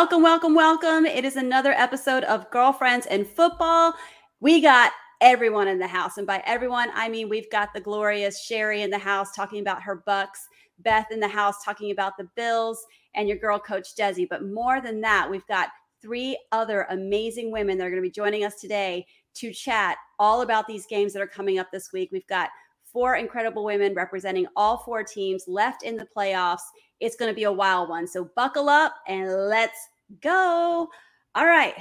[0.00, 1.04] Welcome, welcome, welcome.
[1.04, 3.92] It is another episode of Girlfriends and Football.
[4.40, 6.16] We got everyone in the house.
[6.16, 9.82] And by everyone, I mean we've got the glorious Cheri in the house talking about
[9.82, 10.38] her Bucs,
[10.78, 12.82] Beth in the house talking about the Bills,
[13.14, 14.26] and your girl, Coach Dezi.
[14.26, 15.68] But more than that, we've got
[16.00, 20.40] three other amazing women that are going to be joining us today to chat all
[20.40, 22.08] about these games that are coming up this week.
[22.10, 22.48] We've got
[22.90, 26.62] four incredible women representing all four teams left in the playoffs.
[27.00, 28.06] It's going to be a wild one.
[28.06, 29.88] So buckle up and let's
[30.22, 30.88] go.
[31.34, 31.74] All right.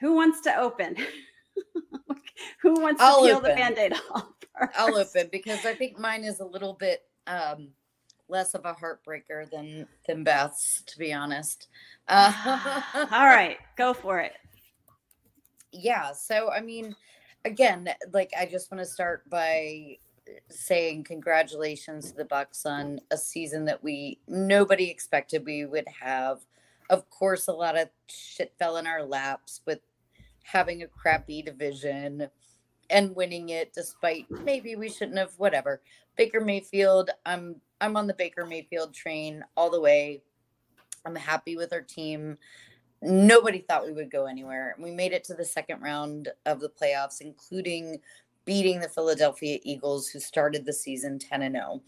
[0.00, 0.96] Who wants to open?
[2.62, 3.50] Who wants to I'll peel open.
[3.50, 4.28] the band-aid off?
[4.58, 4.78] First?
[4.78, 7.68] I'll open because I think mine is a little bit um,
[8.28, 11.68] less of a heartbreaker than than Beth's, to be honest.
[12.08, 14.32] Uh, All right, go for it.
[15.70, 16.12] Yeah.
[16.12, 16.96] So I mean,
[17.44, 19.96] again, like I just want to start by
[20.48, 26.40] saying congratulations to the Bucs on a season that we nobody expected we would have.
[26.88, 29.80] Of course, a lot of shit fell in our laps with
[30.42, 32.28] having a crappy division
[32.90, 35.80] and winning it despite maybe we shouldn't have whatever.
[36.16, 40.22] Baker Mayfield, I'm I'm on the Baker Mayfield train all the way.
[41.06, 42.36] I'm happy with our team.
[43.02, 44.74] Nobody thought we would go anywhere.
[44.78, 48.00] We made it to the second round of the playoffs, including
[48.50, 51.80] beating the Philadelphia Eagles, who started the season 10 and 0.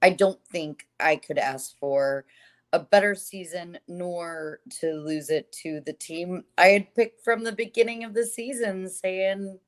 [0.00, 2.24] I don't think I could ask for
[2.72, 7.50] a better season nor to lose it to the team I had picked from the
[7.50, 9.58] beginning of the season, saying,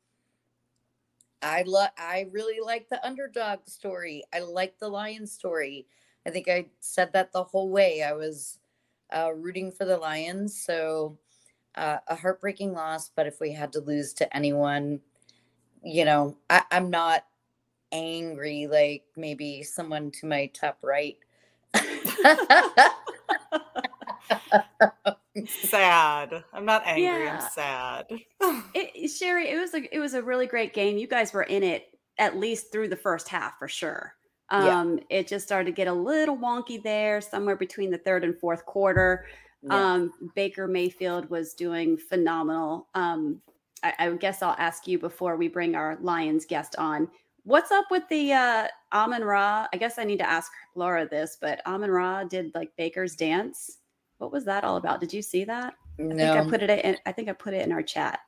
[1.42, 4.22] I love I really like the underdog story.
[4.32, 5.88] I like the lion story.
[6.28, 8.04] I think I said that the whole way.
[8.04, 8.60] I was
[9.12, 10.56] uh, rooting for the Lions.
[10.56, 11.18] So
[11.74, 15.00] uh, a heartbreaking loss, but if we had to lose to anyone,
[15.86, 17.24] you know, I, I'm not
[17.92, 21.16] angry like maybe someone to my top right.
[25.46, 26.42] sad.
[26.52, 27.24] I'm not angry.
[27.24, 27.38] Yeah.
[27.40, 28.06] I'm sad.
[28.74, 30.98] it, Cheri, it was a it was a really great game.
[30.98, 34.14] You guys were in it at least through the first half for sure.
[34.50, 35.18] Um, yeah.
[35.18, 38.64] It just started to get a little wonky there, somewhere between the third and fourth
[38.66, 39.26] quarter.
[39.62, 39.92] Yeah.
[39.92, 42.88] Um, Baker Mayfield was doing phenomenal.
[42.94, 43.40] Um,
[43.82, 47.08] I, I guess I'll ask you before we bring our Lions guest on.
[47.44, 49.66] What's up with the uh, Amon Ra?
[49.72, 53.78] I guess I need to ask Laura this, but Amon Ra did like Baker's dance.
[54.18, 55.00] What was that all about?
[55.00, 55.74] Did you see that?
[55.98, 56.14] No.
[56.14, 56.96] I think I put it in.
[57.06, 58.20] I think I put it in our chat.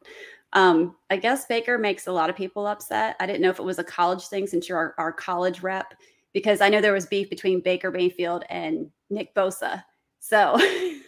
[0.53, 3.17] Um, I guess Baker makes a lot of people upset.
[3.21, 5.95] I didn't know if it was a college thing since you're our, our college rep,
[6.33, 9.83] because I know there was beef between Baker Mayfield and Nick Bosa.
[10.21, 10.57] So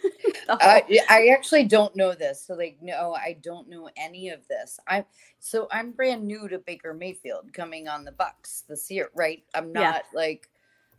[0.61, 2.45] Uh, I, I actually don't know this.
[2.45, 4.79] So like, no, I don't know any of this.
[4.87, 5.05] I'm
[5.39, 9.43] so I'm brand new to Baker Mayfield coming on the Bucs this year, right?
[9.55, 9.81] I'm not
[10.11, 10.17] yeah.
[10.17, 10.49] like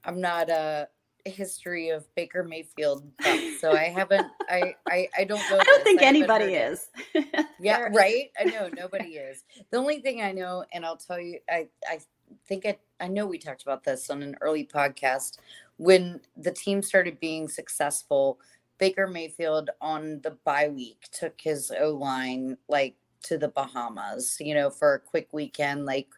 [0.04, 0.88] I'm not a
[1.24, 3.04] history of Baker Mayfield,
[3.60, 4.26] so I haven't.
[4.48, 5.58] I I, I don't know.
[5.58, 5.84] I don't this.
[5.84, 6.88] think I anybody is.
[7.60, 8.30] yeah, right.
[8.38, 9.44] I know nobody is.
[9.70, 12.00] The only thing I know, and I'll tell you, I I
[12.46, 15.38] think I I know we talked about this on an early podcast
[15.76, 18.38] when the team started being successful.
[18.82, 24.56] Baker Mayfield on the bye week took his O line like to the Bahamas, you
[24.56, 26.08] know, for a quick weekend, like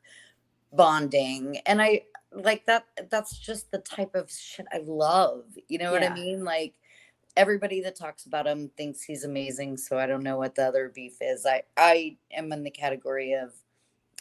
[0.73, 1.59] bonding.
[1.67, 5.45] And I like that that's just the type of shit I love.
[5.69, 6.09] You know yeah.
[6.09, 6.43] what I mean?
[6.43, 6.73] Like
[7.37, 10.89] everybody that talks about him thinks he's amazing, so I don't know what the other
[10.89, 11.45] beef is.
[11.45, 13.53] I I am in the category of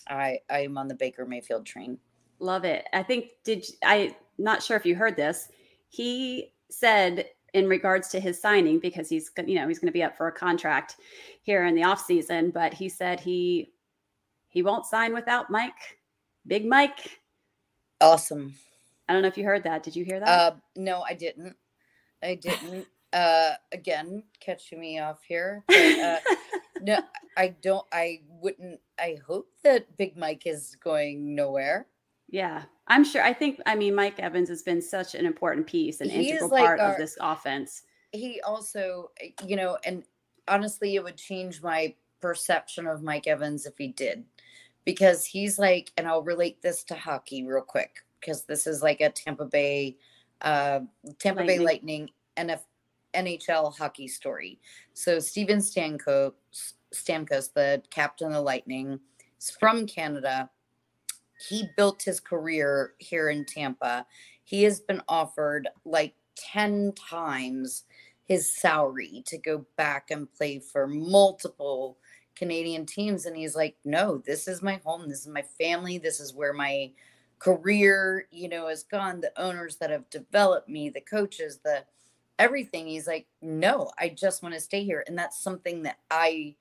[0.10, 1.98] I I am on the Baker Mayfield train.
[2.40, 2.88] Love it.
[2.92, 5.48] I think did I not sure if you heard this.
[5.88, 10.04] He said in regards to his signing because he's you know he's going to be
[10.04, 10.98] up for a contract
[11.42, 13.72] here in the off season but he said he
[14.50, 16.00] he won't sign without Mike
[16.48, 17.20] Big Mike
[18.04, 18.54] Awesome.
[19.08, 19.82] I don't know if you heard that.
[19.82, 20.28] Did you hear that?
[20.28, 21.56] Uh, no, I didn't.
[22.22, 22.86] I didn't.
[23.14, 25.64] uh, again, catching me off here.
[25.68, 26.20] But, uh,
[26.82, 27.00] no,
[27.38, 27.86] I don't.
[27.94, 28.82] I wouldn't.
[29.00, 31.88] I hope that Big Mike is going nowhere.
[32.34, 33.22] Yeah, I'm sure.
[33.22, 33.62] I think.
[33.68, 36.80] I mean, Mike Evans has been such an important piece, an he integral like part
[36.80, 37.84] our, of this offense.
[38.12, 39.12] He also,
[39.46, 40.04] you know, and
[40.48, 44.24] honestly, it would change my perception of Mike Evans if he did
[44.84, 49.00] because he's like, and I'll relate this to hockey real quick because this is like
[49.02, 49.98] a Tampa Bay,
[50.42, 50.80] uh,
[51.20, 51.58] Tampa Lightning.
[51.60, 52.62] Bay Lightning NF,
[53.14, 54.60] NHL hockey story.
[54.96, 56.34] So Steven Stamkos,
[56.92, 59.00] Stamkos, the captain of the Lightning,
[59.40, 60.50] is from Canada.
[61.38, 64.06] He built his career here in Tampa.
[64.44, 67.84] He has been offered like 10 times
[68.26, 71.98] his salary to go back and play for multiple
[72.36, 73.26] Canadian teams.
[73.26, 75.10] And he's like, no, this is my home.
[75.10, 75.98] This is my family.
[75.98, 76.92] This is where my
[77.40, 79.22] career, you know, has gone.
[79.22, 81.84] The owners that have developed me, the coaches, the
[82.40, 82.88] everything.
[82.88, 85.04] He's like, no, I just want to stay here.
[85.08, 86.56] And that's something that I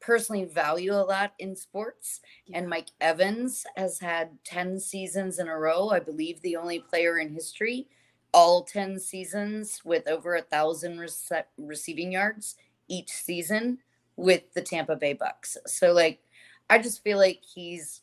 [0.00, 2.20] personally value a lot in sports.
[2.46, 2.58] Yeah.
[2.58, 7.18] And Mike Evans has had 10 seasons in a row, I believe the only player
[7.18, 7.88] in history,
[8.32, 12.56] all 10 seasons with over a thousand rece- receiving yards
[12.88, 13.78] each season
[14.16, 15.56] with the Tampa Bay Bucs.
[15.66, 16.20] So, like,
[16.68, 18.02] I just feel like he's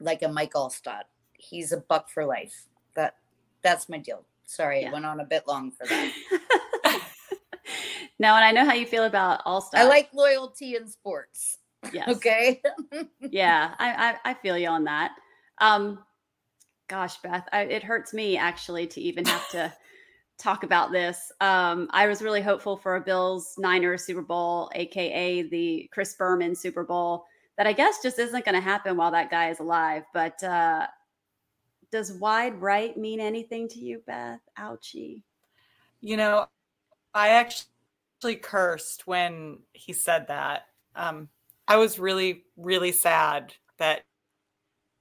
[0.00, 1.04] like a Mike Alstott.
[1.34, 2.66] He's a buck for life.
[2.94, 3.16] That
[3.62, 4.24] that's my deal.
[4.46, 4.90] Sorry, yeah.
[4.90, 6.12] I went on a bit long for that.
[8.18, 9.74] no, and I know how you feel about Alstott.
[9.74, 11.58] I like loyalty in sports.
[11.92, 12.08] Yes.
[12.08, 12.62] Okay.
[13.20, 15.12] yeah, I, I, I feel you on that.
[15.58, 16.04] Um,
[16.88, 19.72] gosh, Beth, I, it hurts me actually to even have to
[20.38, 21.32] talk about this.
[21.40, 26.54] Um, I was really hopeful for a Bills Niners Super Bowl, aka the Chris Berman
[26.54, 27.24] Super Bowl,
[27.56, 30.04] that I guess just isn't going to happen while that guy is alive.
[30.12, 30.86] But uh,
[31.90, 34.40] does wide right mean anything to you, Beth?
[34.58, 35.22] Ouchie.
[36.00, 36.46] You know,
[37.14, 37.70] I actually
[38.22, 40.66] cursed when he said that.
[40.94, 41.28] Um,
[41.68, 44.02] I was really, really sad that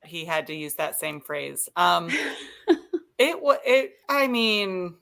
[0.03, 1.69] he had to use that same phrase.
[1.75, 2.09] Um,
[3.17, 4.95] it was, it, I mean,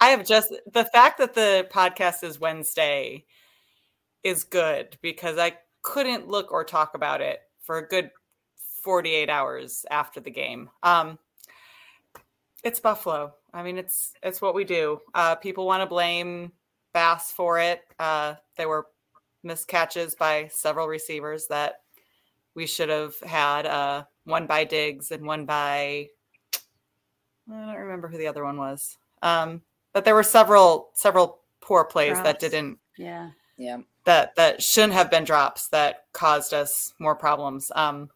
[0.00, 3.24] I have just the fact that the podcast is Wednesday
[4.22, 8.10] is good because I couldn't look or talk about it for a good
[8.82, 10.70] 48 hours after the game.
[10.82, 11.18] Um,
[12.62, 13.34] it's Buffalo.
[13.52, 15.00] I mean, it's it's what we do.
[15.14, 16.52] Uh, people want to blame
[16.92, 17.82] Bass for it.
[17.98, 18.86] Uh, there were
[19.42, 21.80] missed catches by several receivers that
[22.54, 23.66] we should have had.
[23.66, 26.08] Uh, one by Diggs and one by
[27.52, 28.96] I don't remember who the other one was.
[29.22, 29.62] Um,
[29.92, 32.24] but there were several several poor plays drops.
[32.24, 32.78] that didn't.
[32.96, 33.30] Yeah.
[33.56, 33.78] Yeah.
[34.04, 37.70] That that shouldn't have been drops that caused us more problems.
[37.74, 38.10] Um,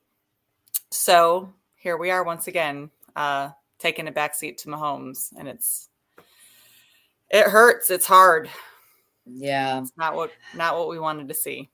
[0.91, 3.50] so here we are once again, uh,
[3.84, 5.90] taking a backseat to Mahomes, and it's
[7.31, 7.90] it hurts.
[7.90, 8.48] It's hard.
[9.26, 11.70] Yeah, it's not what not what we wanted to see.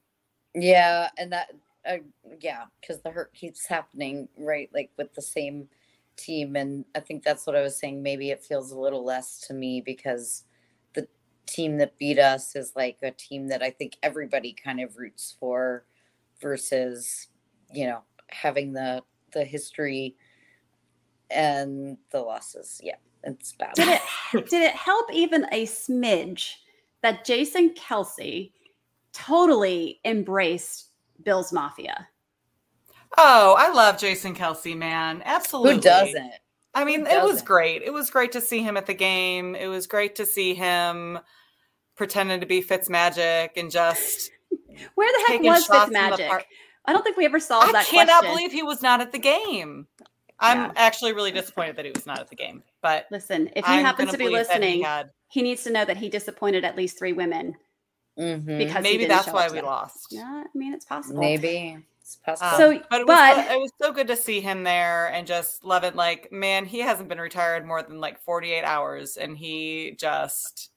[0.52, 1.52] Yeah, and that
[1.88, 1.98] uh,
[2.40, 4.68] yeah, because the hurt keeps happening, right?
[4.74, 5.68] Like with the same
[6.16, 8.02] team, and I think that's what I was saying.
[8.02, 10.42] Maybe it feels a little less to me because
[10.94, 11.06] the
[11.46, 15.36] team that beat us is like a team that I think everybody kind of roots
[15.38, 15.84] for,
[16.40, 17.28] versus
[17.72, 20.16] you know having the the history
[21.30, 22.80] and the losses.
[22.82, 23.74] Yeah, it's bad.
[23.74, 24.02] Did it
[24.50, 26.54] did it help even a smidge
[27.02, 28.52] that Jason Kelce
[29.12, 30.88] totally embraced
[31.24, 32.08] Bill's Mafia?
[33.18, 35.22] Oh, I love Jason Kelce, man.
[35.24, 35.74] Absolutely.
[35.74, 36.32] Who doesn't?
[36.74, 37.82] I mean, it was great.
[37.82, 39.56] It was great to see him at the game.
[39.56, 41.18] It was great to see him
[41.96, 44.30] pretending to be Fitzmagic and just
[44.94, 46.42] where the heck was Fitzmagic?
[46.86, 47.86] I don't think we ever solved I that.
[47.86, 48.36] I cannot question.
[48.36, 49.86] believe he was not at the game.
[50.40, 50.72] I'm yeah.
[50.76, 52.62] actually really disappointed that he was not at the game.
[52.82, 55.10] But listen, if he I'm happens to be listening, he, had...
[55.28, 57.54] he, needs to know that he disappointed at least three women.
[58.18, 58.58] Mm-hmm.
[58.58, 60.08] Because maybe that's why we lost.
[60.10, 61.20] Yeah, I mean it's possible.
[61.20, 62.50] Maybe it's possible.
[62.50, 65.26] Um, so, but, it, but was, it was so good to see him there and
[65.26, 65.94] just love it.
[65.94, 70.70] Like, man, he hasn't been retired more than like 48 hours, and he just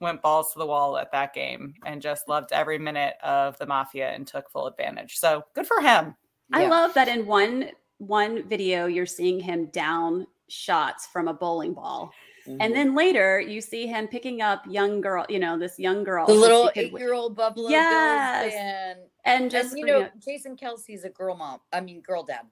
[0.00, 3.66] went balls to the wall at that game and just loved every minute of the
[3.66, 5.18] mafia and took full advantage.
[5.18, 6.14] So good for him.
[6.52, 6.70] I yeah.
[6.70, 12.12] love that in one one video you're seeing him down shots from a bowling ball.
[12.46, 12.60] Mm-hmm.
[12.60, 16.26] And then later you see him picking up young girl, you know, this young girl.
[16.26, 18.52] The little eight year old Buffalo yes.
[18.52, 18.96] Fan.
[19.24, 21.60] And just and, you know, Jason Kelce's a girl mom.
[21.72, 22.42] I mean girl dad.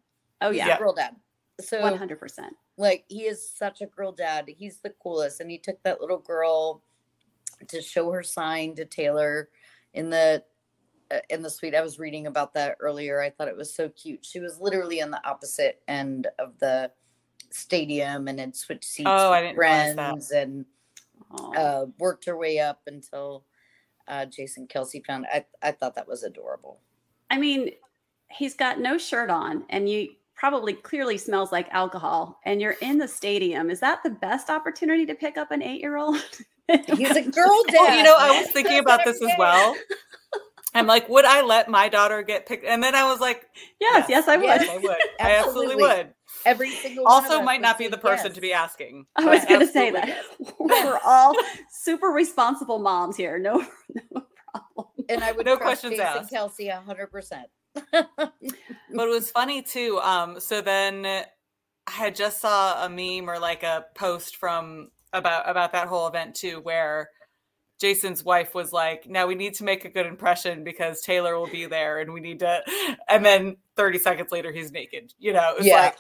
[0.42, 0.78] Oh yeah.
[0.78, 1.16] girl dad.
[1.60, 2.18] So 100%.
[2.76, 4.44] Like he is such a girl dad.
[4.48, 5.40] He's the coolest.
[5.40, 6.82] And he took that little girl
[7.68, 9.48] to show her sign to Taylor
[9.94, 10.42] in the
[11.30, 11.74] in the suite.
[11.74, 13.20] I was reading about that earlier.
[13.20, 14.24] I thought it was so cute.
[14.24, 16.90] She was literally on the opposite end of the
[17.50, 20.64] stadium and had switched seats oh, with friends and
[21.56, 23.44] uh, worked her way up until
[24.08, 25.26] uh, Jason Kelce found.
[25.32, 26.80] I I thought that was adorable.
[27.30, 27.70] I mean,
[28.30, 32.98] he's got no shirt on, and you probably clearly smells like alcohol, and you're in
[32.98, 33.70] the stadium.
[33.70, 36.16] Is that the best opportunity to pick up an eight year old?
[36.86, 37.74] He's a girl dad.
[37.80, 39.74] Well, you know, I was thinking about this as well.
[40.76, 42.64] I'm like, would I let my daughter get picked?
[42.64, 43.46] And then I was like,
[43.80, 44.44] yes, yes, yes I would.
[44.44, 44.96] Yes, I would.
[45.20, 46.12] I absolutely would.
[46.44, 48.34] Every single also might not be the person yes.
[48.34, 49.06] to be asking.
[49.16, 50.22] I was going to say that
[50.58, 51.34] we're all
[51.70, 53.38] super responsible moms here.
[53.38, 53.64] No,
[54.12, 54.86] no problem.
[55.08, 56.32] And I would no questions Jason asked.
[56.32, 57.46] Kelce hundred percent.
[57.92, 59.98] But it was funny too.
[60.02, 65.48] Um, so then I had just saw a meme or like a post from about
[65.48, 67.08] about that whole event too, where
[67.78, 71.48] Jason's wife was like, "Now we need to make a good impression because Taylor will
[71.48, 72.62] be there, and we need to."
[73.08, 75.12] And then 30 seconds later, he's naked.
[75.18, 75.92] You know, it was yeah.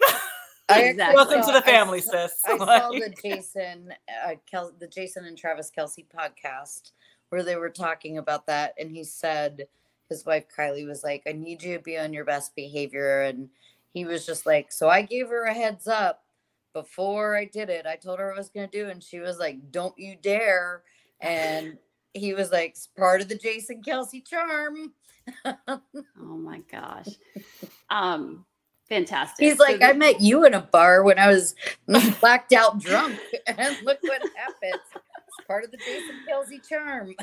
[0.00, 0.20] like,
[0.68, 1.16] exactly.
[1.16, 2.40] Welcome to the family, I, sis.
[2.46, 3.92] I Like- saw the Jason,
[4.24, 6.92] uh, Kel, the Jason and Travis Kelce podcast
[7.30, 9.66] where they were talking about that, and he said
[10.08, 13.48] his wife Kylie was like, "I need you to be on your best behavior," and
[13.92, 16.22] he was just like, "So I gave her a heads up
[16.72, 17.86] before I did it.
[17.86, 20.84] I told her I was gonna do, and she was like, "Don't you dare!"
[21.24, 21.78] And
[22.12, 24.92] he was like, part of the Jason Kelce charm."
[25.68, 27.08] Oh my gosh.
[27.88, 28.44] Um,
[28.88, 29.42] fantastic.
[29.46, 31.54] He's So like, the- I met you in a bar when I was
[32.20, 34.82] blacked out drunk, and look what happens.
[34.92, 37.14] It's part of the Jason Kelce charm.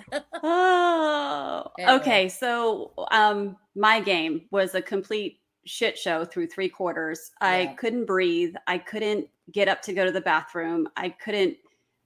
[0.44, 1.94] Oh, Anyway.
[2.00, 2.30] okay.
[2.30, 7.32] So, um, my game was a complete shit show through three quarters.
[7.40, 8.56] I couldn't breathe.
[8.68, 10.88] I couldn't get up to go to the bathroom.
[10.98, 11.56] I couldn't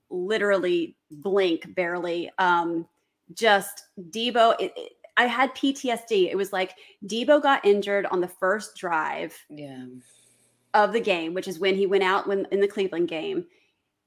[0.10, 2.32] literally blink barely.
[2.38, 2.88] Um,
[3.34, 4.56] just Deebo.
[4.60, 6.30] It, it- I had PTSD.
[6.30, 9.86] It was like Deebo got injured on the first drive Yeah.
[10.74, 13.46] of the game, which is when he went out when in the Cleveland game.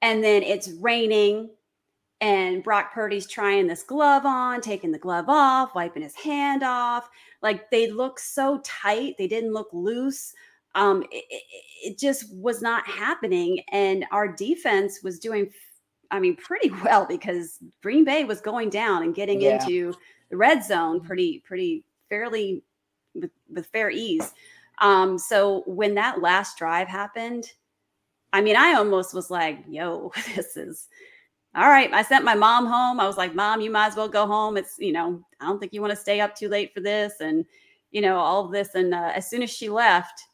[0.03, 1.49] And then it's raining
[2.21, 7.09] and Brock Purdy's trying this glove on, taking the glove off, wiping his hand off.
[7.41, 10.35] Like they look so tight, they didn't look loose.
[10.75, 11.43] Um, it, it,
[11.93, 13.61] it just was not happening.
[13.73, 15.51] And our defense was doing,
[16.11, 19.55] I mean, pretty well because Green Bay was going down and getting Yeah.
[19.55, 19.95] into
[20.31, 22.63] the red zone pretty, pretty fairly
[23.15, 24.33] with, with fair ease.
[24.81, 27.45] Um, so when that last drive happened,
[28.33, 30.89] I mean, I almost was like, yo, this is
[31.55, 31.93] all right.
[31.93, 33.01] I sent my mom home.
[33.01, 34.57] I was like, Mom, you might as well go home.
[34.57, 37.15] It's, you know, I don't think you want to stay up too late for this.
[37.21, 37.45] And,
[37.91, 38.75] you know, all this.
[38.75, 40.28] And uh, as soon as she left,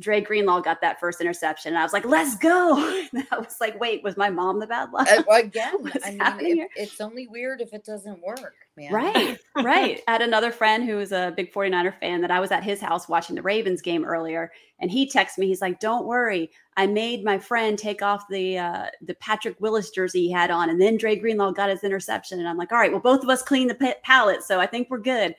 [0.00, 1.70] Dre Greenlaw got that first interception.
[1.72, 2.76] And I was like, let's go.
[3.12, 5.08] And I was like, wait, was my mom the bad luck?
[5.10, 6.68] Uh, again, What's I mean, happening it- here?
[6.76, 8.92] it's only weird if it doesn't work, man.
[8.92, 10.00] Right, right.
[10.08, 12.80] I had another friend who was a big 49er fan that I was at his
[12.80, 15.46] house watching the Ravens game earlier, and he texted me.
[15.48, 19.90] He's like, "Don't worry, I made my friend take off the uh, the Patrick Willis
[19.90, 22.78] jersey he had on, and then Dre Greenlaw got his interception." And I'm like, "All
[22.78, 25.34] right, well, both of us cleaned the pa- palette, so I think we're good."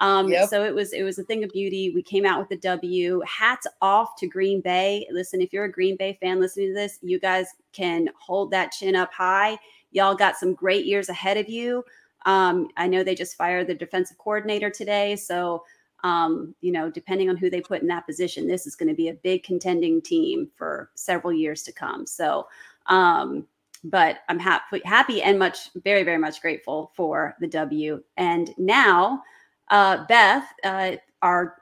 [0.00, 0.48] Um, Yep.
[0.48, 1.90] So it was it was a thing of beauty.
[1.94, 3.20] We came out with the W.
[3.26, 5.06] Hats off to Green Bay.
[5.10, 8.72] Listen, if you're a Green Bay fan listening to this, you guys can hold that
[8.72, 9.58] chin up high.
[9.90, 11.84] Y'all got some great years ahead of you.
[12.26, 15.16] Um, I know they just fired the defensive coordinator today.
[15.16, 15.64] So,
[16.04, 18.94] um, you know, depending on who they put in that position, this is going to
[18.94, 22.06] be a big contending team for several years to come.
[22.06, 22.46] So,
[22.86, 23.46] um,
[23.84, 28.02] but I'm happy, happy and much, very, very much grateful for the W.
[28.16, 29.22] And now,
[29.70, 31.56] uh, Beth, uh, our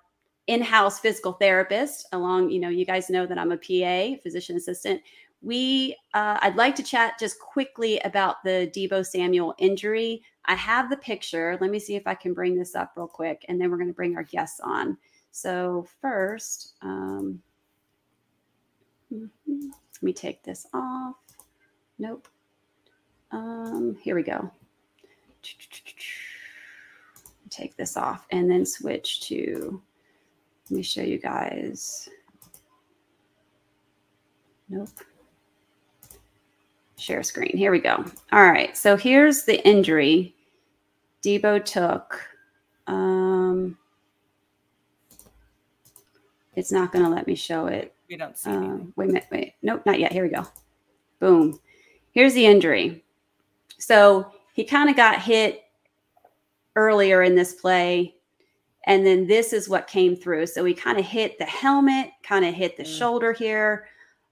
[0.47, 5.01] in-house physical therapist, along, you know, you guys know that I'm a PA, physician assistant.
[5.43, 10.23] We uh, i'd like to chat just quickly about the Deebo Samuel injury.
[10.47, 11.59] I have the picture.
[11.61, 13.89] Let me see if i can bring this up real quick and then we're going
[13.89, 14.97] to bring our guests on.
[15.33, 17.41] So first um,
[19.11, 21.17] let me take this off.
[21.99, 22.29] Nope.
[23.31, 24.51] Um, here we go
[27.57, 29.81] take this off and then switch to
[30.71, 32.09] let me show you guys
[34.69, 34.89] nope
[36.97, 37.57] share screen.
[37.57, 38.05] Here we go.
[38.33, 38.77] All right.
[38.77, 40.35] So here's the injury
[41.23, 42.21] Deebo took.
[42.87, 43.77] Um,
[46.55, 47.95] it's not going to let me show it.
[48.09, 48.51] We don't see.
[48.51, 49.29] Um, wait a minute.
[49.31, 49.55] Wait.
[49.63, 50.13] Nope, not yet.
[50.13, 50.47] Here we go.
[51.21, 51.61] Boom.
[52.13, 53.05] Here's the injury.
[53.79, 55.65] So he kind of got hit
[56.77, 58.15] earlier in this play.
[58.87, 60.47] And then this is what came through.
[60.47, 62.99] So he kind of hit the helmet, kind of hit the Mm.
[62.99, 63.89] shoulder here.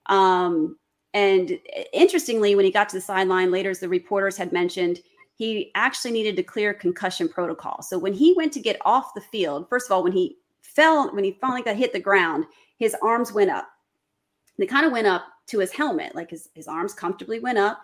[0.07, 0.79] Um,
[1.13, 1.59] and
[1.93, 5.01] interestingly, when he got to the sideline later, as the reporters had mentioned,
[5.37, 7.83] he actually needed to clear concussion protocol.
[7.83, 11.13] So when he went to get off the field, first of all, when he fell,
[11.15, 12.45] when he finally got hit the ground,
[12.79, 13.69] his arms went up.
[14.59, 17.83] They kind of went up to his helmet, like his, his arms comfortably went up.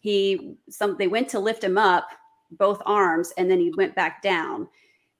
[0.00, 2.08] He some they went to lift him up,
[2.52, 4.68] both arms, and then he went back down.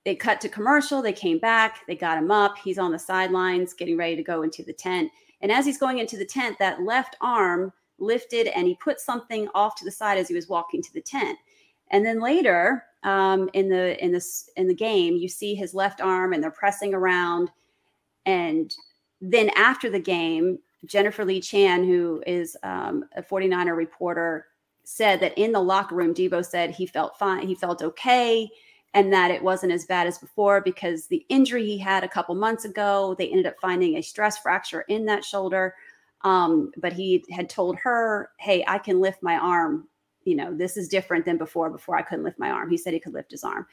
[0.04, 2.56] They cut to commercial, they came back, they got him up.
[2.58, 5.10] He's on the sidelines getting ready to go into the tent.
[5.40, 9.48] And as he's going into the tent, that left arm lifted and he put something
[9.54, 11.38] off to the side as he was walking to the tent.
[11.90, 16.00] And then later um, in the in this in the game, you see his left
[16.00, 17.50] arm and they're pressing around.
[18.26, 18.74] And
[19.20, 24.46] then after the game, Jennifer Lee Chan, who is um, a 49er reporter,
[24.88, 28.48] said that in the locker room, Deebo said he felt fine, he felt okay,
[28.94, 32.36] and that it wasn't as bad as before because the injury he had a couple
[32.36, 35.74] months ago, they ended up finding a stress fracture in that shoulder.
[36.22, 39.88] Um, but he had told her, "Hey, I can lift my arm.
[40.22, 41.68] You know, this is different than before.
[41.68, 42.70] Before I couldn't lift my arm.
[42.70, 43.66] He said he could lift his arm."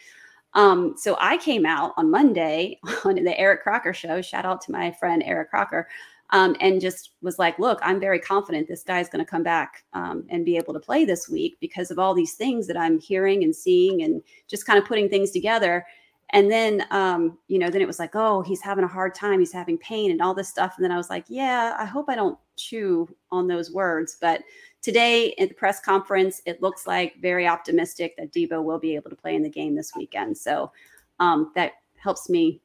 [0.55, 4.19] Um, so I came out on Monday on the Eric Crocker show.
[4.19, 5.87] Shout out to my friend Eric Crocker.
[6.33, 9.83] Um, and just was like, look, I'm very confident this guy's going to come back
[9.93, 12.99] um, and be able to play this week because of all these things that I'm
[12.99, 15.85] hearing and seeing and just kind of putting things together.
[16.31, 19.39] And then, um, you know, then it was like, oh, he's having a hard time.
[19.39, 20.73] He's having pain and all this stuff.
[20.75, 24.17] And then I was like, yeah, I hope I don't chew on those words.
[24.19, 24.41] But
[24.81, 29.11] today at the press conference, it looks like very optimistic that Deebo will be able
[29.11, 30.35] to play in the game this weekend.
[30.35, 30.71] So
[31.19, 32.59] um, that helps me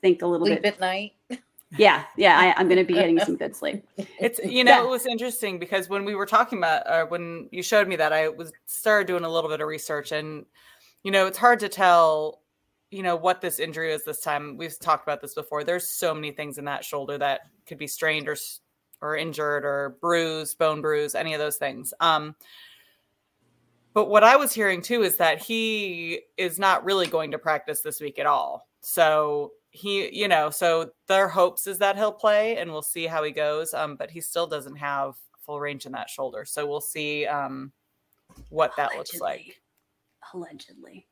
[0.00, 1.12] think a little Sleep bit at night.
[1.76, 3.86] Yeah yeah I, am going to be getting some good sleep.
[4.20, 4.84] It's you know Yeah.
[4.84, 8.12] it was interesting because when we were talking about or when you showed me that
[8.12, 10.46] i was started doing a little bit of research and
[11.02, 12.40] you know it's hard to tell
[12.90, 14.56] you know what this injury is this time.
[14.56, 15.62] We've talked about this before.
[15.62, 18.36] There's so many things in that shoulder that could be strained or
[19.02, 21.92] or injured or bruised bone bruise any of those things.
[22.00, 22.34] Um
[23.94, 27.80] but what i was hearing too is that he is not really going to practice
[27.80, 28.66] this week at all.
[28.80, 33.22] So he you know so their hopes is that he'll play and we'll see how
[33.22, 35.14] he goes um but he still doesn't have
[35.48, 36.44] full range in that shoulder.
[36.44, 37.72] So we'll see um
[38.50, 39.60] what that looks like.
[40.34, 41.06] Allegedly.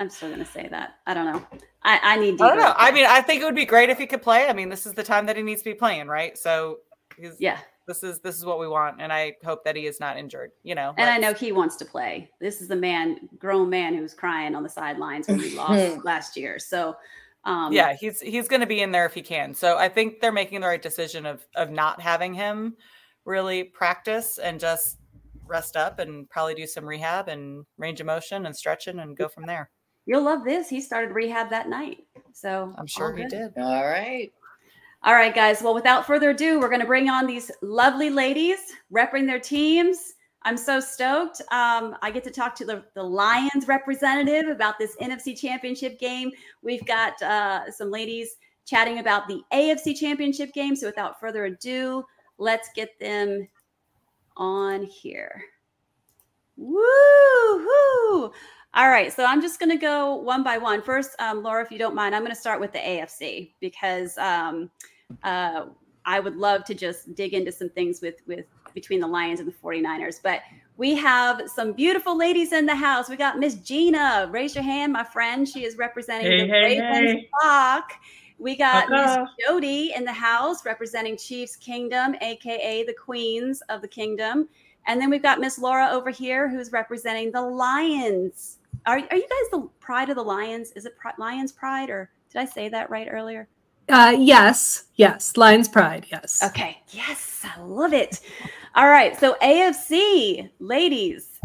[0.00, 0.96] I'm still going to say that.
[1.06, 1.44] I don't know.
[1.82, 2.74] I, I need i don't know.
[2.76, 4.48] I mean i think it would be great if he could play.
[4.48, 6.36] I mean this is the time that he needs to be playing right?
[6.36, 6.78] So
[7.16, 7.58] he's yeah.
[7.86, 10.52] this is this is what we want and i hope that he is not injured
[10.62, 12.28] you know and i know he wants to play.
[12.40, 16.36] This is the man grown man who's crying on the sidelines when we lost last
[16.36, 16.58] year.
[16.58, 16.96] So
[17.44, 20.20] um yeah he's he's going to be in there if he can so i think
[20.20, 22.76] they're making the right decision of of not having him
[23.24, 24.98] really practice and just
[25.46, 29.28] rest up and probably do some rehab and range of motion and stretching and go
[29.28, 29.70] from there
[30.06, 31.98] you'll love this he started rehab that night
[32.32, 34.32] so i'm sure he did All right.
[35.04, 35.62] All right, guys.
[35.62, 38.58] Well, without further ado, we're going to bring on these lovely ladies
[38.92, 40.14] repping their teams.
[40.48, 41.42] I'm so stoked.
[41.52, 46.30] Um, I get to talk to the, the Lions representative about this NFC championship game.
[46.62, 50.74] We've got uh, some ladies chatting about the AFC championship game.
[50.74, 52.02] So, without further ado,
[52.38, 53.46] let's get them
[54.38, 55.44] on here.
[56.56, 58.32] Woo-hoo!
[58.72, 60.80] All right, so I'm just going to go one by one.
[60.80, 64.16] First, um, Laura, if you don't mind, I'm going to start with the AFC because
[64.16, 64.70] um,
[65.24, 65.66] uh,
[66.06, 69.48] I would love to just dig into some things with with between the Lions and
[69.48, 70.20] the 49ers.
[70.22, 70.40] But
[70.76, 73.08] we have some beautiful ladies in the house.
[73.08, 74.28] We got Miss Gina.
[74.30, 75.48] Raise your hand, my friend.
[75.48, 77.28] She is representing Hey, the hey, Ravens hey.
[77.40, 77.92] flock.
[78.38, 83.88] We got Miss Jody in the house representing Chiefs Kingdom, aka the Queens of the
[83.88, 84.48] Kingdom.
[84.86, 88.58] And then we've got Miss Laura over here who's representing the Lions.
[88.86, 90.72] Are, are you guys the pride of the Lions?
[90.72, 93.48] Is it Lions Pride or did I say that right earlier?
[93.88, 95.36] Uh, yes, yes.
[95.36, 96.42] Lions Pride, yes.
[96.44, 96.78] Okay.
[96.90, 98.20] Yes, I love it.
[98.74, 99.18] All right.
[99.18, 101.40] So AFC, ladies,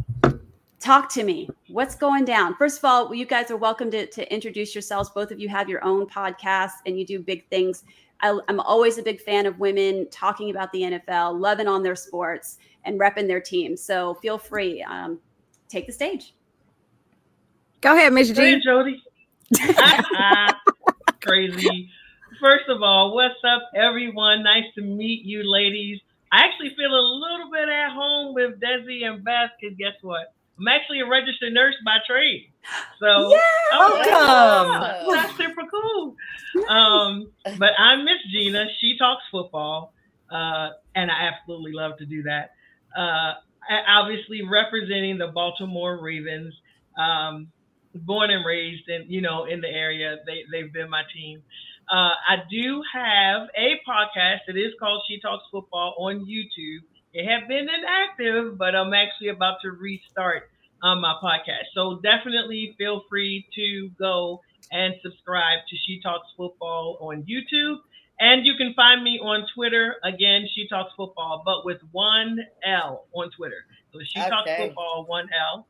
[0.80, 1.50] talk to me.
[1.70, 2.56] What's going down?
[2.56, 5.10] First of all, you guys are welcome to, to introduce yourselves.
[5.10, 7.86] Both of you have your own podcast and you do big things.
[8.20, 11.96] I, I'm always a big fan of women talking about the NFL, loving on their
[11.96, 13.82] sports and repping their teams.
[13.82, 14.84] So feel free.
[14.84, 15.18] Um,
[15.70, 16.36] take the stage.
[17.80, 18.62] Go ahead, Miss Hey, G.
[18.66, 19.02] Jody.
[21.22, 21.90] Crazy.
[22.44, 24.44] First of all, what's up, everyone?
[24.44, 26.02] Nice to meet you, ladies.
[26.30, 30.34] I actually feel a little bit at home with Dezi and Beth because guess what?
[30.60, 32.52] I'm actually a registered nurse by trade.
[33.00, 33.40] So, Yeah,
[33.72, 35.16] oh, welcome.
[35.16, 36.16] that's super cool.
[36.68, 38.66] Um, but I'm Miss Gina.
[38.82, 39.94] She talks football,
[40.30, 42.56] uh, and I absolutely love to do that.
[42.94, 43.36] Uh,
[43.88, 46.54] obviously, representing the Baltimore Ravens.
[46.98, 47.48] Um,
[47.96, 50.18] born and raised in you know in the area.
[50.26, 51.42] They they've been my team.
[51.90, 54.40] Uh, I do have a podcast.
[54.48, 56.80] It is called She Talks Football on YouTube.
[57.14, 60.50] It had been inactive, but I'm actually about to restart
[60.82, 61.66] um, my podcast.
[61.74, 64.42] So definitely feel free to go
[64.72, 67.78] and subscribe to She Talks Football on YouTube.
[68.20, 69.96] And you can find me on Twitter.
[70.04, 73.66] Again, She Talks Football, but with one L on Twitter.
[73.92, 75.68] So She Talks Football, one L.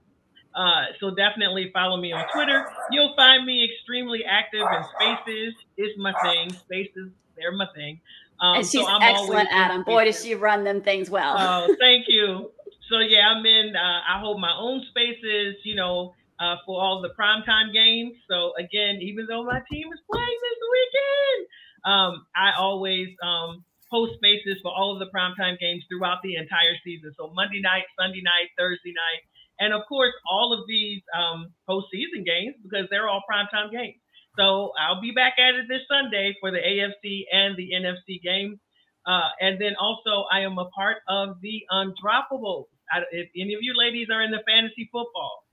[0.56, 2.66] Uh, so definitely follow me on Twitter.
[2.92, 5.54] You'll find me extremely active in spaces.
[5.78, 6.54] It's my thing.
[6.54, 8.00] Spaces, they're my thing.
[8.40, 9.84] Um, and she's so I'm excellent always in at them.
[9.84, 11.36] Boy, does she run them things well.
[11.38, 12.52] Oh, thank you.
[12.90, 13.76] So yeah, I'm in.
[13.76, 18.14] Uh, I hold my own spaces, you know, uh, for all the primetime games.
[18.30, 21.48] So again, even though my team is playing this weekend,
[21.86, 26.76] um, I always um, host spaces for all of the primetime games throughout the entire
[26.84, 27.14] season.
[27.18, 29.22] So Monday night, Sunday night, Thursday night,
[29.64, 34.00] and of course all of these um, postseason games because they're all primetime games.
[34.40, 38.58] So I'll be back at it this Sunday for the AFC and the NFC games.
[39.06, 42.66] Uh, and then also, I am a part of the Undroppables.
[42.92, 45.44] I, if any of you ladies are in the fantasy football,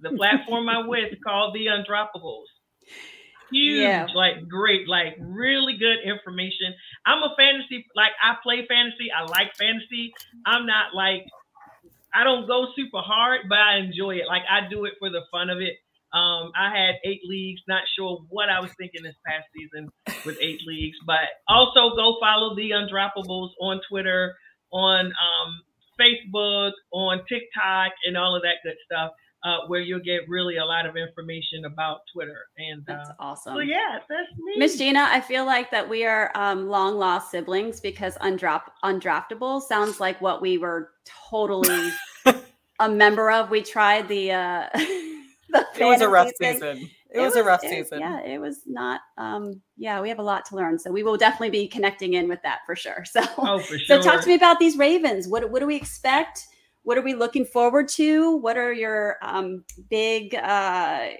[0.00, 2.48] the platform I'm with called the Undroppables.
[3.52, 4.06] huge, Yeah.
[4.14, 6.74] like great, like really good information.
[7.06, 9.08] I'm a fantasy, like I play fantasy.
[9.14, 10.12] I like fantasy.
[10.46, 11.26] I'm not like
[12.14, 14.26] I don't go super hard, but I enjoy it.
[14.26, 15.74] Like I do it for the fun of it.
[16.12, 17.60] Um, I had eight leagues.
[17.68, 19.90] Not sure what I was thinking this past season
[20.24, 24.34] with eight leagues, but also go follow the Undroppables on Twitter,
[24.72, 25.62] on um,
[26.00, 29.12] Facebook, on TikTok, and all of that good stuff.
[29.44, 32.38] Uh, where you'll get really a lot of information about Twitter.
[32.56, 33.54] And That's uh, awesome.
[33.54, 34.54] so yeah, that's me.
[34.56, 39.62] Miss Gina, I feel like that we are um, long lost siblings because undrop undraftable
[39.62, 40.90] sounds like what we were
[41.30, 41.90] totally
[42.80, 43.48] a member of.
[43.50, 46.76] We tried the uh the It was a rough fantasy thing.
[46.78, 46.90] season.
[47.10, 48.00] It, was, a rough it- season.
[48.00, 50.80] Yeah, it was not um yeah, we have a lot to learn.
[50.80, 53.04] So we will definitely be connecting in with that for sure.
[53.04, 55.28] So oh, for so talk to me about these Ravens.
[55.28, 56.44] What what do we expect?
[56.82, 58.36] What are we looking forward to?
[58.36, 60.34] What are your um, big?
[60.34, 61.10] Uh,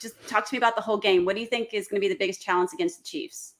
[0.00, 1.24] just talk to me about the whole game.
[1.24, 3.54] What do you think is going to be the biggest challenge against the Chiefs?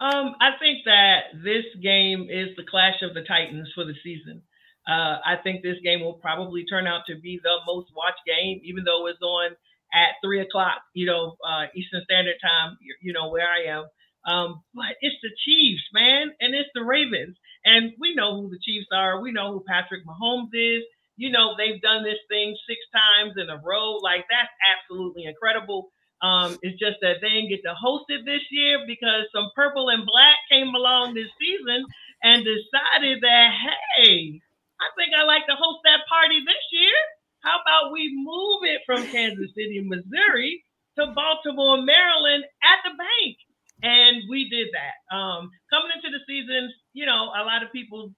[0.00, 4.42] Um, I think that this game is the clash of the Titans for the season.
[4.86, 8.60] Uh, I think this game will probably turn out to be the most watched game,
[8.62, 9.56] even though it's on
[9.92, 13.84] at three o'clock, you know, uh, Eastern Standard Time, you, know, where I am.
[14.26, 17.36] Um, but it's the Chiefs, man, and it's the Ravens.
[17.66, 19.20] And we know who the Chiefs are.
[19.20, 20.84] We know who Patrick Mahomes is.
[21.16, 23.98] You know, they've done this thing six times in a row.
[23.98, 25.90] Like, that's absolutely incredible.
[26.22, 29.90] Um, it's just that they didn't get to host it this year because some purple
[29.90, 31.84] and black came along this season
[32.22, 33.50] and decided that,
[33.98, 34.40] hey,
[34.80, 36.96] I think I like to host that party this year.
[37.42, 40.62] How about we move it from Kansas City, Missouri
[40.98, 43.36] to Baltimore, Maryland at the bank?
[43.82, 44.96] And we did that.
[45.14, 48.12] Um, coming into the season, you know, a lot of people,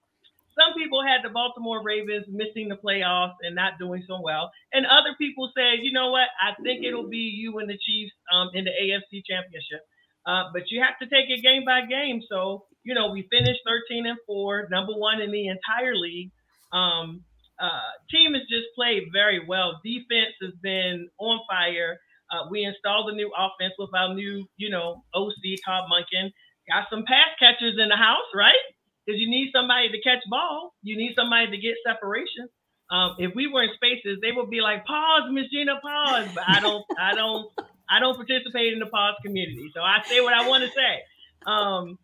[0.55, 4.51] some people had the Baltimore Ravens missing the playoffs and not doing so well.
[4.73, 8.15] And other people said, you know what, I think it'll be you and the Chiefs
[8.33, 9.83] um, in the AFC Championship.
[10.27, 12.21] Uh, but you have to take it game by game.
[12.29, 16.31] So, you know, we finished 13 and 4, number one in the entire league.
[16.73, 17.25] Um,
[17.59, 19.81] uh, team has just played very well.
[19.83, 21.99] Defense has been on fire.
[22.31, 26.31] Uh, we installed a new offense with our new, you know, OC Todd Monken.
[26.69, 28.61] Got some pass catchers in the house, right?
[29.05, 30.75] Because you need somebody to catch ball.
[30.83, 32.49] You need somebody to get separation.
[32.91, 36.45] Um, if we were in spaces, they would be like, "Pause, Miss Gina, pause." But
[36.47, 37.49] I don't, I don't,
[37.89, 41.05] I don't participate in the pause community, so I say what I want to say.
[41.47, 41.99] Um,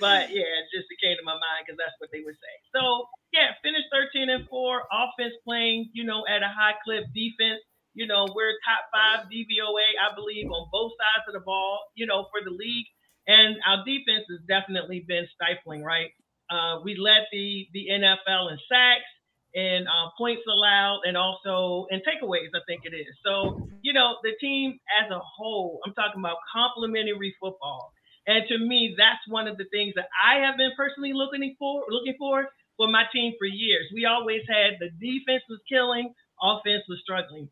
[0.00, 2.54] but yeah, it just came to my mind because that's what they would say.
[2.72, 4.84] So yeah, finished 13 and four.
[4.90, 7.04] Offense playing, you know, at a high clip.
[7.14, 7.62] Defense,
[7.94, 12.06] you know, we're top five DVOA, I believe, on both sides of the ball, you
[12.06, 12.86] know, for the league.
[13.26, 16.10] And our defense has definitely been stifling, right?
[16.50, 19.06] Uh, we led the the NFL in sacks
[19.54, 22.50] and uh, points allowed, and also in takeaways.
[22.54, 23.10] I think it is.
[23.24, 25.80] So you know, the team as a whole.
[25.86, 27.92] I'm talking about complementary football.
[28.26, 31.82] And to me, that's one of the things that I have been personally looking for,
[31.88, 33.86] looking for for my team for years.
[33.94, 37.48] We always had the defense was killing, offense was struggling.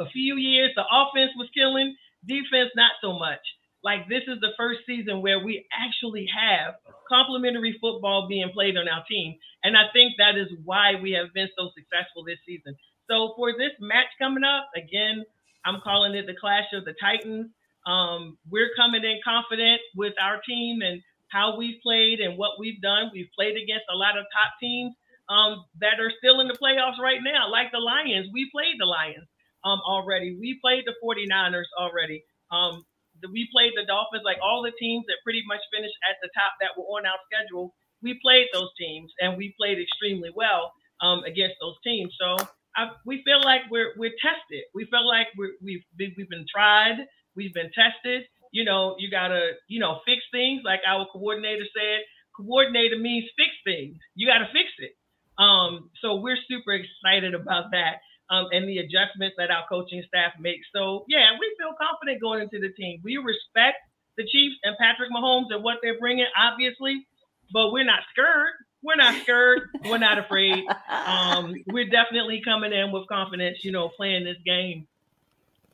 [0.00, 1.94] A few years, the offense was killing,
[2.26, 3.44] defense not so much.
[3.84, 6.74] Like this is the first season where we actually have
[7.06, 9.36] complementary football being played on our team.
[9.62, 12.76] And I think that is why we have been so successful this season.
[13.10, 15.24] So for this match coming up, again,
[15.64, 17.52] I'm calling it the Clash of the Titans.
[17.86, 22.80] Um, we're coming in confident with our team and how we've played and what we've
[22.80, 23.10] done.
[23.12, 24.94] We've played against a lot of top teams
[25.28, 28.28] um, that are still in the playoffs right now, like the Lions.
[28.32, 29.28] We played the Lions
[29.64, 30.36] um, already.
[30.38, 32.24] We played the 49ers already.
[32.50, 32.84] Um,
[33.22, 36.30] the, we played the Dolphins, like all the teams that pretty much finished at the
[36.36, 37.74] top that were on our schedule.
[38.02, 42.14] We played those teams and we played extremely well um, against those teams.
[42.18, 42.36] So
[42.76, 44.64] I, we feel like we're we're tested.
[44.74, 47.06] We feel like we're, we've we've been tried.
[47.36, 48.24] We've been tested.
[48.52, 50.62] You know, you gotta you know fix things.
[50.64, 52.00] Like our coordinator said,
[52.36, 53.96] coordinator means fix things.
[54.14, 54.92] You gotta fix it.
[55.38, 58.00] Um, so we're super excited about that.
[58.30, 60.66] Um, and the adjustments that our coaching staff makes.
[60.72, 63.00] So yeah, we feel confident going into the team.
[63.02, 63.78] We respect
[64.16, 67.06] the Chiefs and Patrick Mahomes and what they're bringing, obviously,
[67.52, 68.52] but we're not scared.
[68.82, 69.62] We're not scared.
[69.84, 70.64] we're not afraid.
[70.88, 74.86] Um, we're definitely coming in with confidence, you know, playing this game.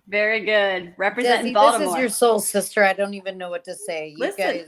[0.08, 0.94] Very good.
[0.96, 1.86] Representing Dezi, Baltimore.
[1.88, 2.84] this is your soul sister.
[2.84, 4.14] I don't even know what to say.
[4.16, 4.64] You Listen.
[4.64, 4.66] guys,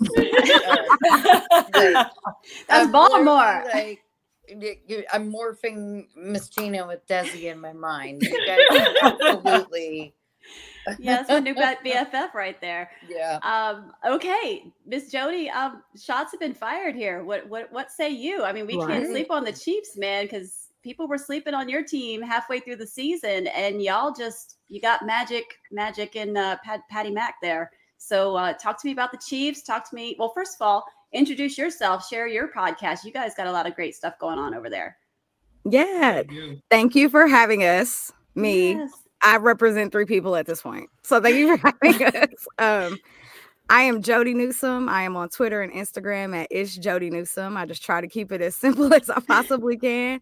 [1.75, 2.05] uh,
[2.69, 3.65] That's Baltimore.
[3.73, 3.97] Like, you- you-
[5.13, 8.23] I'm morphing Miss Gina with Dezi in my mind.
[8.23, 10.15] You guys absolutely,
[10.99, 12.91] my new BFF right there.
[13.09, 13.39] yeah.
[13.43, 17.25] Um, okay, Miss Jody, um, shots have been fired here.
[17.25, 18.45] What what what say you?
[18.45, 21.85] I mean, we can't sleep on the Chiefs, man, because people were sleeping on your
[21.85, 26.81] team halfway through the season, and y'all just you got magic, magic in uh, Pat,
[26.91, 27.71] Patty Mac there.
[27.99, 29.63] So uh, talk to me about the Chiefs.
[29.63, 30.17] Talk to me.
[30.19, 33.05] Well, first of all, introduce yourself, share your podcast.
[33.05, 34.97] You guys got a lot of great stuff going on over there.
[35.65, 36.23] Yeah.
[36.71, 38.13] Thank you for having us.
[38.35, 38.75] Me.
[38.75, 38.93] Yes.
[39.23, 40.89] I represent three people at this point.
[41.03, 42.47] So thank you for having us.
[42.59, 42.99] Um,
[43.69, 44.89] I am Jody Newsom.
[44.89, 47.57] I am on Twitter and Instagram at Ish Jody Newsome.
[47.57, 50.21] I just try to keep it as simple as I possibly can.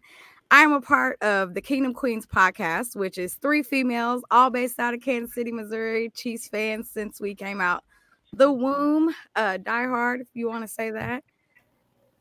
[0.49, 4.79] I am a part of the Kingdom Queens podcast, which is three females, all based
[4.79, 7.83] out of Kansas City, Missouri, Chiefs fans since we came out
[8.33, 9.13] the womb.
[9.35, 11.23] Uh, die hard, if you want to say that.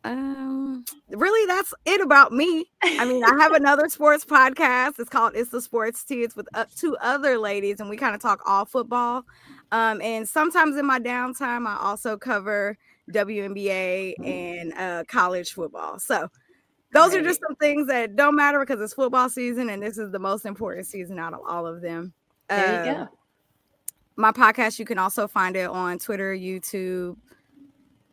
[0.04, 2.70] Um, really, that's it about me.
[2.82, 4.98] I mean, I have another sports podcast.
[5.00, 6.22] It's called It's the Sports Tea.
[6.22, 9.24] It's with uh, two other ladies, and we kind of talk all football.
[9.72, 12.78] Um, and sometimes in my downtime, I also cover
[13.10, 15.98] WNBA and uh, college football.
[15.98, 16.28] So
[16.92, 20.12] those are just some things that don't matter because it's football season, and this is
[20.12, 22.12] the most important season out of all of them.
[22.48, 23.08] There you Uh, go.
[24.16, 27.16] My podcast you can also find it on twitter youtube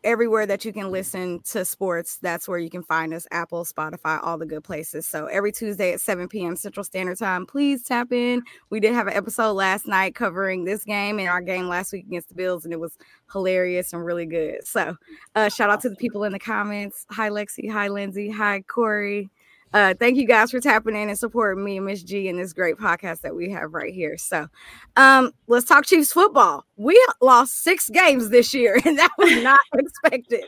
[0.04, 4.20] everywhere that you can listen to sports that's where you can find us apple spotify
[4.22, 5.08] all the good places.
[5.08, 8.44] So every tuesday at 7 p.m central standard time please tap in.
[8.70, 12.06] We did have an episode last night covering this game and our game last week
[12.06, 12.98] against the bills and it was
[13.32, 14.68] hilarious and really good.
[14.68, 14.96] So
[15.36, 17.06] uh shout out to the people in the comments.
[17.10, 17.72] Hi lexi.
[17.72, 18.30] Hi lindsay.
[18.30, 19.30] Hi corey
[19.74, 22.54] uh, thank you guys for tapping in and supporting me and Miss G in this
[22.54, 24.18] great podcast that we have right here.
[24.18, 24.48] So,
[24.96, 26.66] um, let's talk Chiefs football.
[26.78, 30.44] We lost six games this year, and that was not expected.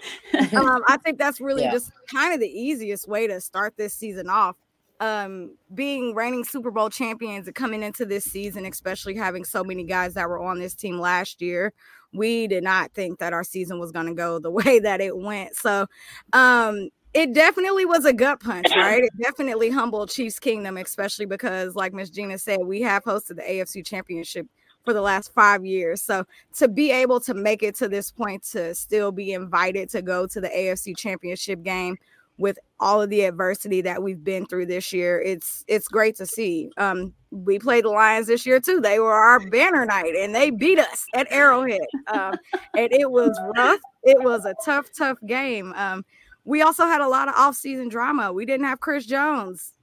[0.55, 1.71] Um, I think that's really Yeah.
[1.71, 4.55] just kind of the easiest way to start this season off.
[5.01, 9.83] Um, being reigning Super Bowl champions and coming into this season, especially having so many
[9.83, 11.73] guys that were on this team last year,
[12.13, 15.17] we did not think that our season was going to go the way that it
[15.17, 15.55] went.
[15.55, 15.87] So,
[16.31, 19.01] um, it definitely was a gut punch, right?
[19.01, 23.41] It definitely humbled Chiefs Kingdom, especially because, like Miss Gina said, we have hosted the
[23.41, 24.47] AFC Championship
[24.83, 26.01] for the last five years.
[26.01, 26.25] So
[26.57, 30.27] to be able to make it to this point, to still be invited to go
[30.27, 31.97] to the AFC Championship game
[32.37, 36.25] with all of the adversity that we've been through this year, it's it's great to
[36.25, 36.69] see.
[36.75, 38.81] Um, we played the Lions this year too.
[38.81, 41.79] They were our banner night, and they beat us at Arrowhead.
[42.07, 42.35] Um,
[42.75, 43.79] and it was rough.
[44.03, 45.73] It was a tough, tough game.
[45.77, 46.03] Um,
[46.45, 48.31] we also had a lot of off-season drama.
[48.31, 49.73] We didn't have Chris Jones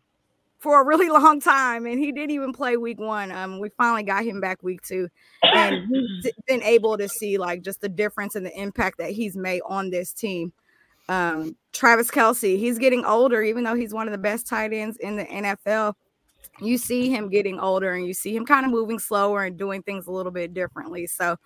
[0.59, 3.31] for a really long time, and he didn't even play week one.
[3.33, 5.09] Um, we finally got him back week two,
[5.42, 9.37] and we've been able to see like just the difference and the impact that he's
[9.37, 10.53] made on this team.
[11.09, 14.96] Um, Travis Kelce, he's getting older, even though he's one of the best tight ends
[14.98, 15.94] in the NFL.
[16.61, 19.83] You see him getting older, and you see him kind of moving slower and doing
[19.83, 21.07] things a little bit differently.
[21.07, 21.37] So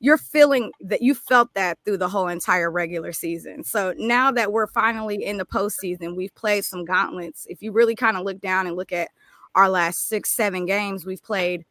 [0.00, 3.64] you're feeling that you felt that through the whole entire regular season.
[3.64, 7.46] So now that we're finally in the postseason, we've played some gauntlets.
[7.48, 9.08] If you really kind of look down and look at
[9.54, 11.64] our last six, seven games, we've played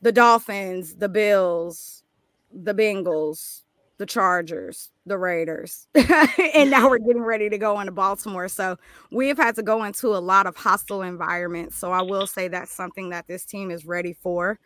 [0.00, 2.02] the Dolphins, the Bills,
[2.52, 3.62] the Bengals,
[3.98, 5.86] the Chargers, the Raiders,
[6.54, 8.48] and now we're getting ready to go into Baltimore.
[8.48, 8.76] So
[9.12, 11.76] we have had to go into a lot of hostile environments.
[11.76, 14.58] So I will say that's something that this team is ready for.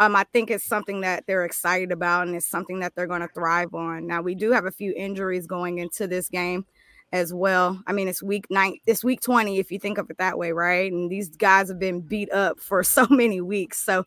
[0.00, 3.20] Um, I think it's something that they're excited about and it's something that they're going
[3.20, 4.06] to thrive on.
[4.06, 6.64] Now we do have a few injuries going into this game
[7.12, 7.82] as well.
[7.86, 10.52] I mean, it's week nine, it's week 20, if you think of it that way,
[10.52, 10.90] right?
[10.90, 13.84] And these guys have been beat up for so many weeks.
[13.84, 14.06] So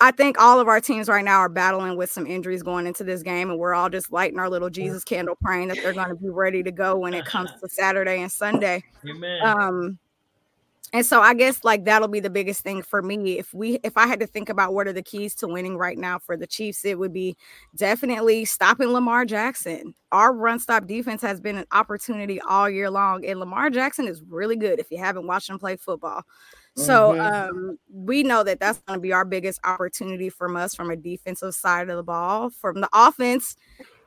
[0.00, 3.02] I think all of our teams right now are battling with some injuries going into
[3.02, 6.08] this game, and we're all just lighting our little Jesus candle, praying that they're going
[6.08, 8.84] to be ready to go when it comes to Saturday and Sunday.
[9.08, 9.40] Amen.
[9.42, 9.98] Um,
[10.92, 13.38] and so I guess like that'll be the biggest thing for me.
[13.38, 15.98] If we if I had to think about what are the keys to winning right
[15.98, 17.36] now for the Chiefs, it would be
[17.76, 19.94] definitely stopping Lamar Jackson.
[20.12, 24.22] Our run stop defense has been an opportunity all year long, and Lamar Jackson is
[24.28, 26.22] really good if you haven't watched him play football.
[26.78, 27.48] So Mhm.
[27.50, 30.96] um, we know that that's going to be our biggest opportunity from us from a
[30.96, 32.50] defensive side of the ball.
[32.50, 33.56] From the offense,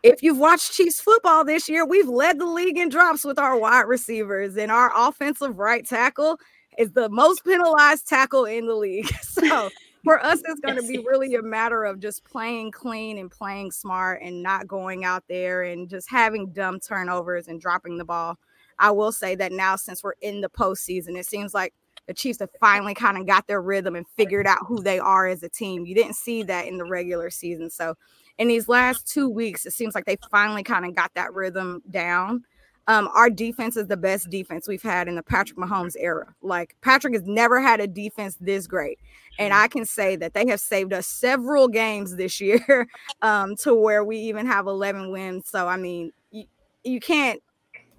[0.03, 3.57] if you've watched Chiefs football this year, we've led the league in drops with our
[3.57, 6.39] wide receivers, and our offensive right tackle
[6.77, 9.09] is the most penalized tackle in the league.
[9.23, 9.71] So
[10.03, 13.71] for us, it's going to be really a matter of just playing clean and playing
[13.71, 18.37] smart and not going out there and just having dumb turnovers and dropping the ball.
[18.79, 21.73] I will say that now, since we're in the postseason, it seems like
[22.11, 25.27] the Chiefs have finally kind of got their rhythm and figured out who they are
[25.27, 25.85] as a team.
[25.85, 27.69] You didn't see that in the regular season.
[27.69, 27.95] So
[28.37, 31.81] in these last two weeks, it seems like they finally kind of got that rhythm
[31.89, 32.43] down.
[32.87, 36.35] Um, our defense is the best defense we've had in the Patrick Mahomes era.
[36.41, 38.99] Like Patrick has never had a defense this great.
[39.39, 42.89] And I can say that they have saved us several games this year
[43.21, 45.47] um, to where we even have 11 wins.
[45.47, 46.43] So, I mean, you,
[46.83, 47.41] you can't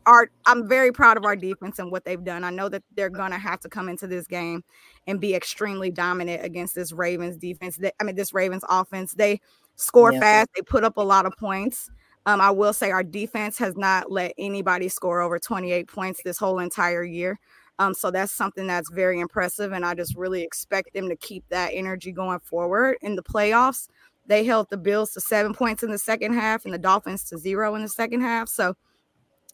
[0.06, 2.44] our I'm very proud of our defense and what they've done.
[2.44, 4.64] I know that they're gonna have to come into this game
[5.06, 7.76] and be extremely dominant against this Ravens defense.
[7.76, 9.12] They, I mean, this Ravens offense.
[9.12, 9.40] They
[9.76, 10.20] score yeah.
[10.20, 10.50] fast.
[10.54, 11.90] They put up a lot of points.
[12.24, 16.38] Um, I will say our defense has not let anybody score over 28 points this
[16.38, 17.38] whole entire year.
[17.78, 19.72] Um, so that's something that's very impressive.
[19.72, 23.88] And I just really expect them to keep that energy going forward in the playoffs.
[24.26, 27.38] They held the Bills to seven points in the second half and the Dolphins to
[27.38, 28.48] zero in the second half.
[28.48, 28.76] So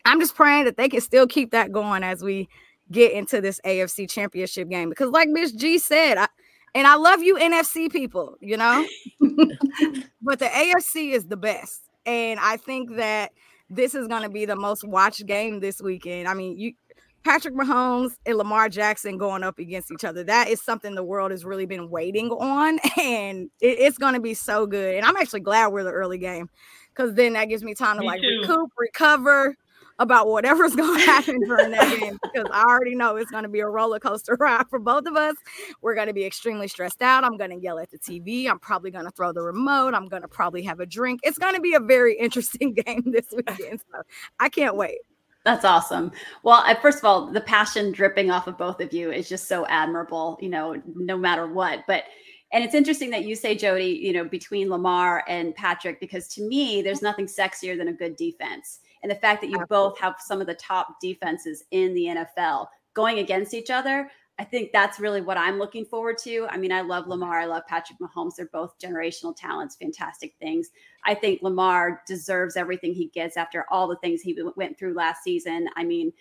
[0.09, 2.49] I'm just praying that they can still keep that going as we
[2.90, 4.88] get into this AFC championship game.
[4.88, 6.29] Because, like Miss G said, I,
[6.75, 8.87] and I love you NFC people, you know,
[10.23, 11.83] but the AFC is the best.
[12.07, 13.33] And I think that
[13.68, 16.27] this is going to be the most watched game this weekend.
[16.27, 16.73] I mean, you
[17.23, 20.25] Patrick Mahomes and Lamar Jackson going up against each other.
[20.25, 24.21] That is something the world has really been waiting on, and it, it's going to
[24.21, 24.94] be so good.
[24.94, 26.49] And I'm actually glad we're the early game
[26.94, 28.40] because then that gives me time to me like too.
[28.40, 29.55] recoup, recover
[29.99, 33.49] about whatever's going to happen during that game because I already know it's going to
[33.49, 35.37] be a roller coaster ride for both of us.
[35.83, 37.25] We're going to be extremely stressed out.
[37.25, 38.49] I'm going to yell at the TV.
[38.49, 39.95] I'm probably going to throw the remote.
[39.95, 41.21] I'm going to probably have a drink.
[41.23, 43.81] It's going to be a very interesting game this weekend.
[43.93, 44.03] So
[44.41, 44.99] I can't wait.
[45.45, 46.13] That's awesome.
[46.43, 49.65] Well, first of all, the passion dripping off of both of you is just so
[49.67, 51.85] admirable, you know, no matter what.
[51.87, 52.05] But,
[52.53, 56.43] and it's interesting that you say, Jody, you know, between Lamar and Patrick, because to
[56.43, 58.81] me, there's nothing sexier than a good defense.
[59.03, 62.67] And the fact that you both have some of the top defenses in the NFL
[62.95, 66.47] going against each other, I think that's really what I'm looking forward to.
[66.49, 67.41] I mean, I love Lamar.
[67.41, 68.37] I love Patrick Mahomes.
[68.37, 70.71] They're both generational talents, fantastic things.
[71.05, 75.25] I think Lamar deserves everything he gets after all the things he went through last
[75.25, 75.69] season.
[75.75, 76.13] I mean,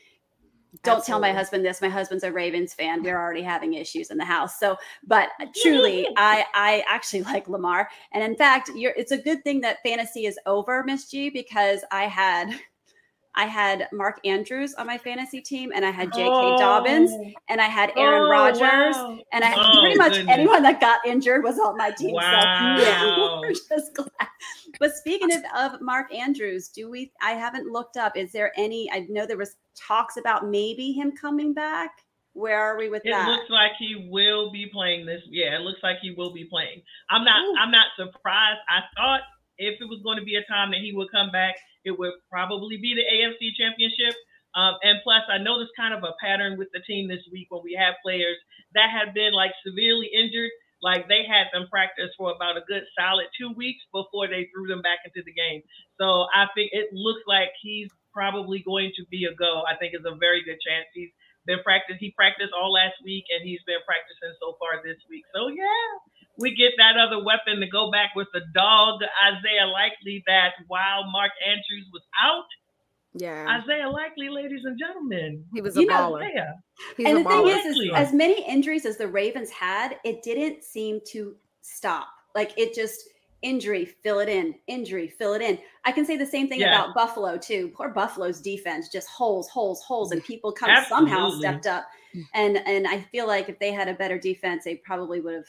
[0.84, 1.06] don't Absolutely.
[1.06, 1.82] tell my husband this.
[1.82, 3.02] My husband's a Ravens fan.
[3.02, 4.60] We're already having issues in the house.
[4.60, 5.30] So, but
[5.62, 7.90] truly, I I actually like Lamar.
[8.14, 12.04] And in fact, it's a good thing that fantasy is over, Miss G, because I
[12.04, 12.50] had
[13.38, 16.28] I had Mark Andrews on my fantasy team, and I had J.K.
[16.28, 16.58] Oh.
[16.58, 17.12] Dobbins,
[17.48, 19.20] and I had Aaron oh, Rodgers, wow.
[19.32, 20.34] and I oh, pretty much goodness.
[20.34, 22.08] anyone that got injured was on my team.
[22.18, 22.78] Wow.
[22.78, 24.10] So yeah, we're just glad.
[24.80, 27.12] But speaking of, of Mark Andrews, do we?
[27.22, 28.18] I haven't looked up.
[28.18, 28.90] Is there any?
[28.92, 31.92] I know there was talks about maybe him coming back.
[32.34, 33.28] Where are we with it that?
[33.28, 35.22] It looks like he will be playing this.
[35.30, 36.82] Yeah, it looks like he will be playing.
[37.12, 37.44] I'm not.
[37.44, 37.56] Ooh.
[37.60, 38.60] I'm not surprised.
[38.68, 39.22] I thought
[39.58, 42.14] if it was going to be a time that he would come back, it would
[42.30, 44.16] probably be the AFC Championship.
[44.56, 47.62] Um, and plus, I noticed kind of a pattern with the team this week when
[47.64, 48.38] we have players
[48.74, 50.50] that have been like severely injured.
[50.82, 54.70] Like they had them practice for about a good solid two weeks before they threw
[54.70, 55.62] them back into the game.
[55.98, 59.66] So I think it looks like he's probably going to be a go.
[59.66, 60.86] I think it's a very good chance.
[60.94, 61.10] He's
[61.46, 61.98] been practiced.
[61.98, 65.26] He practiced all last week and he's been practicing so far this week.
[65.34, 65.90] So yeah,
[66.38, 71.10] we get that other weapon to go back with the dog Isaiah Likely that while
[71.12, 72.46] Mark Andrews was out.
[73.14, 73.60] Yeah.
[73.62, 75.44] Isaiah Likely, ladies and gentlemen.
[75.54, 76.28] He was a you baller.
[76.96, 77.54] He's and a the baller.
[77.54, 82.08] thing is, is, as many injuries as the Ravens had, it didn't seem to stop.
[82.36, 83.02] Like it just
[83.42, 85.58] injury, fill it in, injury, fill it in.
[85.86, 86.84] I can say the same thing yeah.
[86.84, 87.72] about Buffalo too.
[87.76, 91.10] Poor Buffalo's defense, just holes, holes, holes, and people come Absolutely.
[91.10, 91.88] somehow stepped up.
[92.34, 95.46] And and I feel like if they had a better defense, they probably would have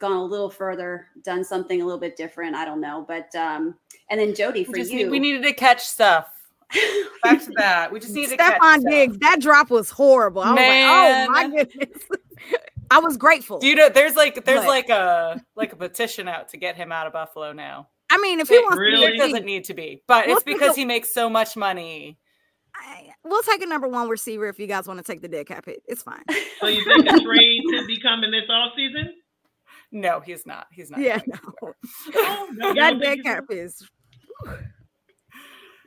[0.00, 2.56] gone a little further, done something a little bit different.
[2.56, 3.76] I don't know, but um,
[4.08, 6.28] and then Jody for you, need, we needed to catch stuff.
[7.22, 9.18] Back to that, we just needed Stefon Diggs.
[9.18, 10.42] That drop was horrible.
[10.42, 11.28] I Man.
[11.28, 12.02] was like, oh my goodness.
[12.92, 13.60] I was grateful.
[13.62, 16.90] You know, there's like there's but, like a like a petition out to get him
[16.90, 17.88] out of Buffalo now.
[18.10, 19.06] I mean, if he wants really?
[19.06, 21.56] to, it doesn't need to be, but we'll it's because a, he makes so much
[21.56, 22.18] money.
[22.74, 25.46] I, we'll take a number one receiver if you guys want to take the dead
[25.46, 25.82] cap hit.
[25.86, 26.24] It's fine.
[26.60, 29.14] So you think a trade could be coming this off season?
[29.92, 30.66] No, he's not.
[30.70, 31.00] He's not.
[31.00, 31.38] Yeah, no.
[32.14, 33.82] oh, that dead cap is.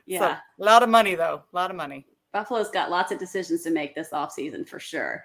[0.06, 1.42] Yeah, so, a lot of money though.
[1.52, 2.06] A lot of money.
[2.32, 5.24] Buffalo's got lots of decisions to make this offseason for sure.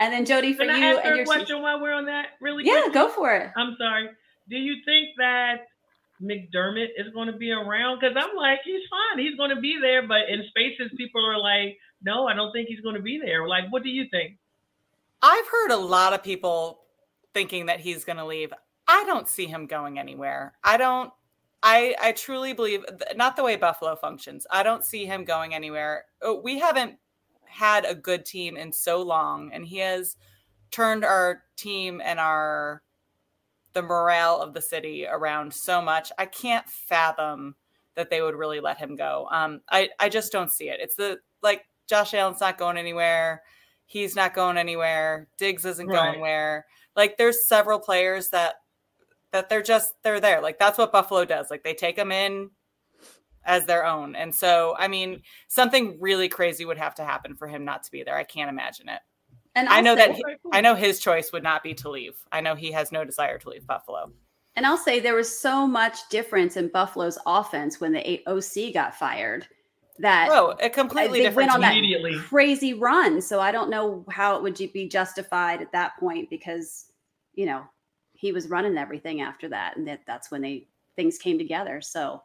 [0.00, 2.30] And then Jody, for Can you, I ask and your question while we're on that,
[2.40, 2.64] really?
[2.64, 2.94] Yeah, quickly?
[2.94, 3.50] go for it.
[3.56, 4.08] I'm sorry.
[4.48, 5.66] Do you think that
[6.22, 8.00] McDermott is going to be around?
[8.00, 9.24] Because I'm like, he's fine.
[9.24, 12.68] He's going to be there, but in spaces, people are like, no, I don't think
[12.68, 13.46] he's going to be there.
[13.48, 14.36] Like, what do you think?
[15.22, 16.80] I've heard a lot of people
[17.34, 18.52] thinking that he's going to leave.
[18.86, 20.54] I don't see him going anywhere.
[20.64, 21.12] I don't.
[21.62, 22.84] I I truly believe
[23.16, 24.46] not the way Buffalo functions.
[24.50, 26.04] I don't see him going anywhere.
[26.22, 26.96] Oh, we haven't
[27.44, 30.16] had a good team in so long, and he has
[30.70, 32.82] turned our team and our
[33.72, 36.10] the morale of the city around so much.
[36.18, 37.56] I can't fathom
[37.94, 39.28] that they would really let him go.
[39.30, 40.80] Um, I I just don't see it.
[40.80, 43.42] It's the like Josh Allen's not going anywhere.
[43.86, 45.28] He's not going anywhere.
[45.38, 46.12] Diggs isn't right.
[46.12, 46.66] going where.
[46.98, 48.56] Like there's several players that
[49.32, 50.42] that they're just they're there.
[50.42, 51.50] Like that's what Buffalo does.
[51.50, 52.50] Like they take them in
[53.44, 54.16] as their own.
[54.16, 57.90] And so, I mean, something really crazy would have to happen for him not to
[57.90, 58.16] be there.
[58.16, 58.98] I can't imagine it.
[59.54, 62.18] And I know that he, I know his choice would not be to leave.
[62.32, 64.12] I know he has no desire to leave Buffalo.
[64.56, 68.94] And I'll say there was so much difference in Buffalo's offense when the OC got
[68.94, 69.46] fired
[70.00, 73.20] that oh, a completely they different went on that crazy run.
[73.20, 76.86] So I don't know how it would be justified at that point because
[77.34, 77.62] you know
[78.12, 81.80] he was running everything after that, and that that's when they things came together.
[81.80, 82.22] So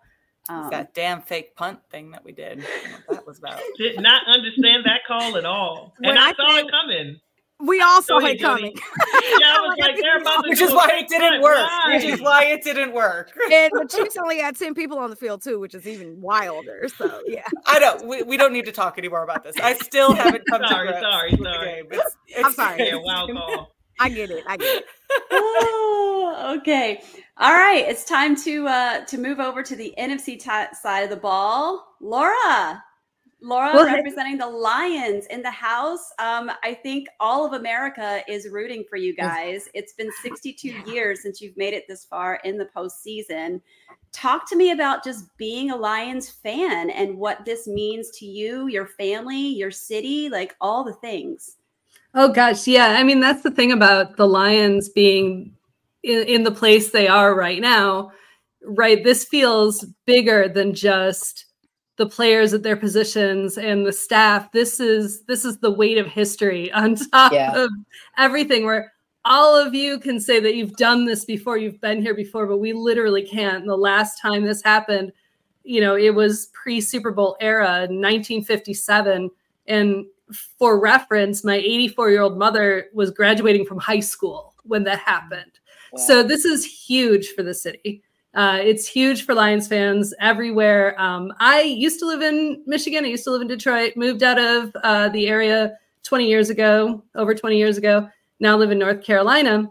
[0.50, 2.60] um, that damn fake punt thing that we did.
[2.60, 3.60] I don't know what that was about.
[3.78, 5.94] Did not understand that call at all.
[6.00, 7.20] When and I, I saw say- it coming.
[7.66, 8.76] We all saw Go it coming.
[9.40, 11.56] Yeah, like, they're about to Which is why it didn't work.
[11.58, 11.94] Why?
[11.96, 13.32] Which is why it didn't work.
[13.52, 16.88] and the Chiefs only had 10 people on the field too, which is even wilder.
[16.98, 17.44] So yeah.
[17.66, 18.06] I don't.
[18.08, 19.56] We, we don't need to talk anymore about this.
[19.62, 21.66] I still haven't come Sorry, to grips sorry, with the sorry.
[21.68, 21.86] game.
[21.92, 22.88] It's, I'm it's sorry.
[22.88, 23.72] Yeah, wild call.
[24.00, 24.44] I get it.
[24.48, 24.86] I get it.
[25.32, 27.02] oh, okay.
[27.38, 27.86] All right.
[27.88, 31.96] It's time to uh to move over to the NFC ti- side of the ball.
[32.02, 32.84] Laura.
[33.44, 36.14] Laura Well, representing the Lions in the house.
[36.18, 39.68] Um, I think all of America is rooting for you guys.
[39.74, 43.60] It's been 62 years since you've made it this far in the postseason.
[44.14, 48.68] Talk to me about just being a Lions fan and what this means to you,
[48.68, 51.58] your family, your city, like all the things.
[52.14, 52.96] Oh gosh, yeah.
[52.98, 55.54] I mean, that's the thing about the Lions being
[56.02, 58.14] in, in the place they are right now,
[58.64, 59.04] right?
[59.04, 61.48] This feels bigger than just
[61.98, 64.52] the players at their positions and the staff.
[64.52, 67.56] This is this is the weight of history on top Yeah.
[67.56, 67.70] of
[68.18, 68.92] everything where
[69.26, 72.58] all of you can say that you've done this before, you've been here before, but
[72.58, 73.62] we literally can't.
[73.62, 75.14] And the last time this happened,
[75.64, 79.30] you know, it was pre Super Bowl era, 1957.
[79.68, 80.06] And
[80.60, 85.52] for reference, my 84 year old mother was graduating from high school when that happened.
[85.96, 88.02] So this is huge for the city.
[88.34, 91.00] Uh, it's huge for Lions fans everywhere.
[91.00, 93.06] Um, I used to live in Michigan.
[93.06, 93.94] I used to live in Detroit.
[93.96, 98.10] Moved out of uh, the area 20 years ago, over 20 years ago.
[98.40, 99.70] Now live in North Carolina.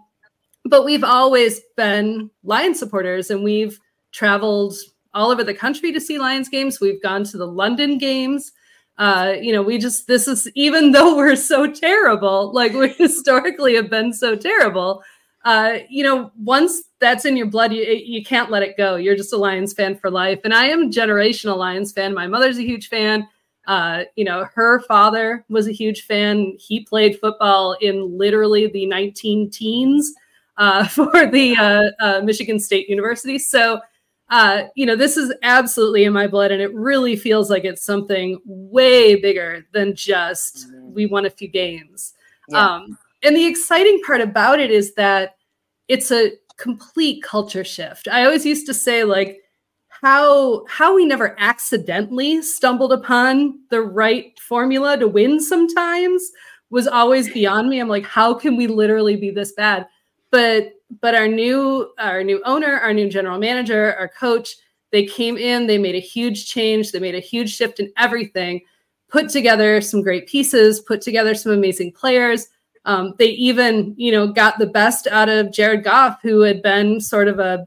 [0.64, 3.80] But we've always been Lions supporters, and we've
[4.12, 4.74] traveled
[5.12, 6.80] all over the country to see Lions games.
[6.80, 8.52] We've gone to the London games.
[8.96, 13.74] Uh, you know, we just this is even though we're so terrible, like we historically
[13.74, 15.02] have been so terrible
[15.44, 18.96] uh, you know, once that's in your blood, you, you can't let it go.
[18.96, 20.40] You're just a Lions fan for life.
[20.44, 22.14] And I am a generational Lions fan.
[22.14, 23.26] My mother's a huge fan.
[23.66, 26.56] Uh, you know, her father was a huge fan.
[26.58, 30.12] He played football in literally the 19 teens
[30.58, 33.38] uh, for the uh, uh, Michigan State University.
[33.38, 33.80] So,
[34.30, 36.52] uh, you know, this is absolutely in my blood.
[36.52, 40.92] And it really feels like it's something way bigger than just Mhm.
[40.94, 42.14] we won a few games.
[42.48, 42.74] Yeah.
[42.76, 45.36] Um, and the exciting part about it is that
[45.88, 48.08] it's a complete culture shift.
[48.08, 49.40] I always used to say like
[49.88, 56.30] how how we never accidentally stumbled upon the right formula to win sometimes
[56.70, 57.80] was always beyond me.
[57.80, 59.86] I'm like how can we literally be this bad?
[60.30, 64.56] But but our new our new owner, our new general manager, our coach,
[64.90, 68.60] they came in, they made a huge change, they made a huge shift in everything,
[69.08, 72.48] put together some great pieces, put together some amazing players.
[72.84, 77.00] Um, they even, you know, got the best out of Jared Goff, who had been
[77.00, 77.66] sort of a,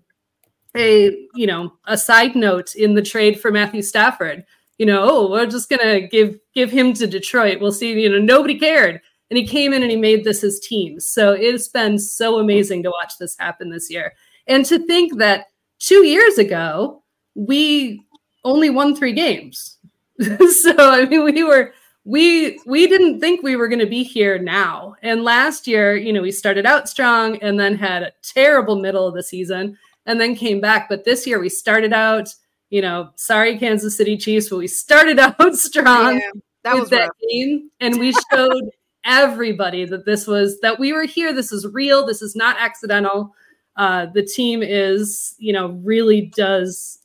[0.76, 4.44] a, you know, a side note in the trade for Matthew Stafford.
[4.78, 7.62] You know, oh, we're just gonna give give him to Detroit.
[7.62, 7.94] We'll see.
[7.94, 9.00] You know, nobody cared,
[9.30, 11.00] and he came in and he made this his team.
[11.00, 14.12] So it's been so amazing to watch this happen this year,
[14.48, 15.46] and to think that
[15.80, 17.04] two years ago
[17.36, 18.06] we
[18.44, 19.78] only won three games.
[20.20, 21.74] so I mean, we were
[22.06, 24.96] we we didn't think we were going to be here now.
[25.02, 29.08] And last year you know we started out strong and then had a terrible middle
[29.08, 30.88] of the season and then came back.
[30.88, 32.30] But this year we started out
[32.70, 36.32] you know sorry kansas city chiefs but we started out strong Yeah,
[36.64, 37.18] that with was that rough.
[37.30, 38.70] game and we showed
[39.06, 41.32] everybody that this was that we were here.
[41.34, 42.06] This is real.
[42.06, 43.34] This is not accidental.
[43.78, 47.00] Uh the team is you know really does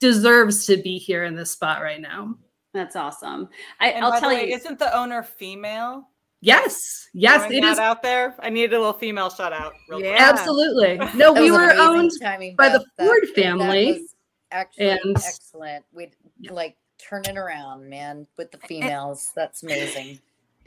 [0.00, 2.36] deserves to be here in this spot right now
[2.76, 3.48] That's awesome.
[3.80, 4.56] I, And I'll by tell the way, you.
[4.56, 6.08] isn't the owner female?
[6.42, 8.34] yes yes Throwing it that is out there.
[8.40, 9.72] I need a little female shout out.
[9.88, 10.10] Real quick.
[10.14, 10.28] Yeah.
[10.32, 11.00] Absolutely.
[11.18, 12.10] No, we were owned.
[12.20, 14.04] timing, by the That- Ford that family,
[14.52, 15.84] actually and- excellent.
[15.94, 16.10] We
[16.50, 19.32] like turn it around, man, with the females.
[19.34, 20.20] That's amazing.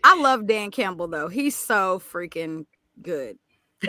[0.04, 1.28] I love Dan Campbell though.
[1.28, 2.66] He's so freaking
[3.02, 3.38] good.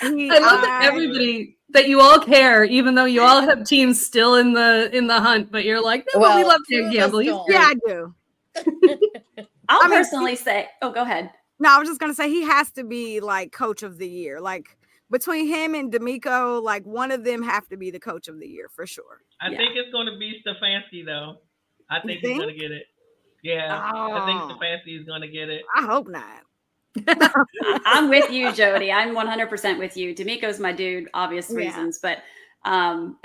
[0.00, 4.04] He- I love that everybody that you all care, even though you all have teams
[4.04, 6.92] still in the in the hunt, but you're like, no, but we love two Dan
[6.92, 7.18] Campbell.
[7.18, 7.46] us He's don't.
[7.46, 7.54] great.
[7.54, 8.14] Yeah, I do.
[9.68, 11.30] I'll I mean, personally say, oh, go ahead.
[11.58, 14.40] No, I was just gonna say he has to be like coach of the year.
[14.40, 14.76] Like
[15.10, 18.46] between him and DeMeco, like one of them have to be the coach of the
[18.48, 19.20] year for sure.
[19.40, 19.58] I Yeah.
[19.58, 21.38] think it's going to be Stefanski though.
[21.90, 22.84] I think he's going to get it.
[23.42, 24.56] Yeah, I think Oh.
[24.58, 25.62] Stefanski is going to get it.
[25.76, 26.24] I hope not.
[27.84, 28.90] I'm with you, Jody.
[28.92, 30.14] I'm 100% with you.
[30.14, 31.56] DeMeco's my dude, obvious Yeah.
[31.58, 32.18] reasons, but
[32.64, 33.16] um,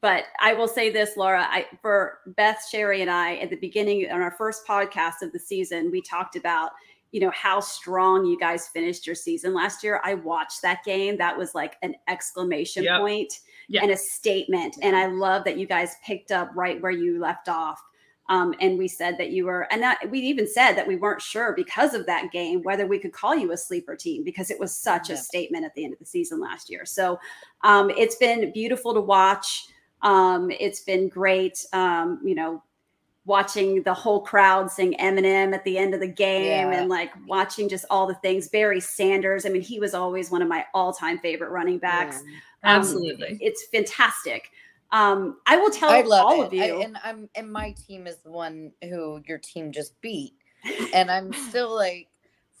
[0.00, 1.46] but I will say this, Laura.
[1.48, 5.38] I for Beth, Cheri, and I at the beginning on our first podcast of the
[5.38, 6.72] season, we talked about
[7.12, 10.00] you know how strong you guys finished your season last year.
[10.02, 11.16] I watched that game.
[11.18, 13.00] That was like an exclamation Yep.
[13.00, 13.82] point Yeah.
[13.82, 14.78] and a statement.
[14.82, 17.80] And I love that you guys picked up right where you left off.
[18.28, 21.20] Um, and we said that you were, and that we even said that we weren't
[21.20, 24.58] sure because of that game whether we could call you a sleeper team because it
[24.60, 26.86] was such a statement at the end of the season last year.
[26.86, 27.18] So
[27.62, 29.66] um, it's been beautiful to watch.
[30.02, 32.62] Um, it's been great, um, you know,
[33.24, 36.80] watching the whole crowd sing Eminem at the end of the game Yeah.
[36.80, 38.48] and like watching just all the things.
[38.48, 42.20] Barry Sanders, I mean, he was always one of my all time favorite running backs.
[42.64, 43.38] Um, Absolutely.
[43.40, 44.50] it's fantastic.
[44.92, 46.46] Um, I will tell I all it.
[46.46, 46.62] of you.
[46.62, 50.34] I, and I'm and my team is the one who your team just beat.
[50.94, 52.08] And I'm still like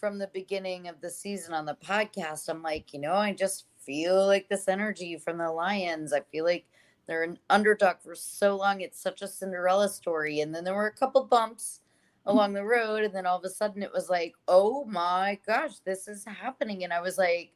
[0.00, 3.66] from the beginning of the season on the podcast, I'm like, you know, I just
[3.78, 6.12] feel like this energy from the Lions.
[6.12, 6.64] I feel like
[7.06, 8.80] they're an underdog for so long.
[8.80, 10.40] It's such a Cinderella story.
[10.40, 11.80] And then there were a couple bumps
[12.26, 13.02] along the road.
[13.04, 16.84] And then all of a sudden it was like, oh my gosh, this is happening.
[16.84, 17.52] And I was like,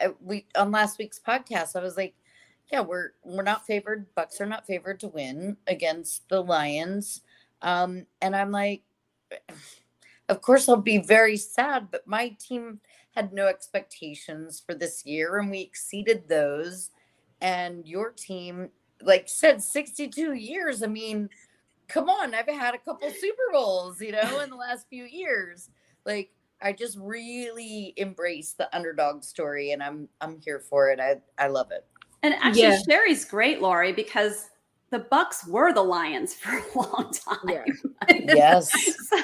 [0.00, 2.14] I- we on last week's podcast, I was like,
[2.72, 4.06] yeah, we're we're not favored.
[4.14, 7.22] Bucs are not favored to win against the Lions.
[7.62, 8.82] Um, and I'm like,
[10.28, 12.80] of course I'll be very sad, but my team
[13.14, 16.90] had no expectations for this year and we exceeded those.
[17.40, 18.68] And your team,
[19.02, 20.82] like said, 62 years.
[20.82, 21.28] I mean,
[21.88, 25.70] come on, I've had a couple Super Bowls, you know, in the last few years.
[26.06, 26.30] Like
[26.62, 31.00] I just really embrace the underdog story and I'm I'm here for it.
[31.00, 31.86] I I love it.
[32.22, 32.78] And actually, Yeah.
[32.88, 34.48] Cheri's great, Laurie, because
[34.90, 37.38] the Bucs were the Lions for a long time.
[37.48, 37.64] Yeah.
[38.26, 38.70] Yes.
[39.08, 39.18] so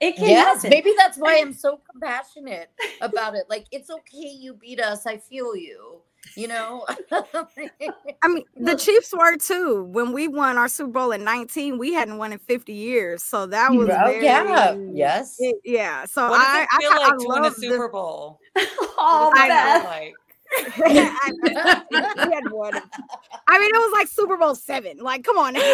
[0.00, 0.70] it can yes, happen.
[0.70, 3.44] maybe that's why I'm so compassionate about it.
[3.50, 5.06] Like, it's okay, you beat us.
[5.06, 6.00] I feel you.
[6.36, 6.84] You know.
[7.10, 9.84] I mean, the Chiefs were too.
[9.84, 13.22] When we won our Super Bowl in 19, we hadn't won in 50 years.
[13.22, 15.36] So that was oh very, yeah, yes.
[15.38, 16.04] it- yeah.
[16.04, 18.40] So What does I, I, feel I, like to win a love the- Super Bowl?
[18.56, 20.14] oh, What does that like?
[20.56, 22.74] I, had one.
[23.46, 24.98] I mean, it was like Super Bowl seven.
[24.98, 25.54] Like, come on.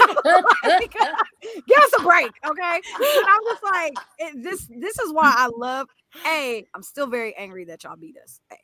[0.64, 0.93] Like,
[1.68, 2.81] give us a break, okay?
[2.99, 4.68] But I'm just like, it, this.
[4.79, 5.89] This is why I love.
[6.27, 8.41] A, I'm still very angry that y'all beat us.
[8.51, 8.57] A.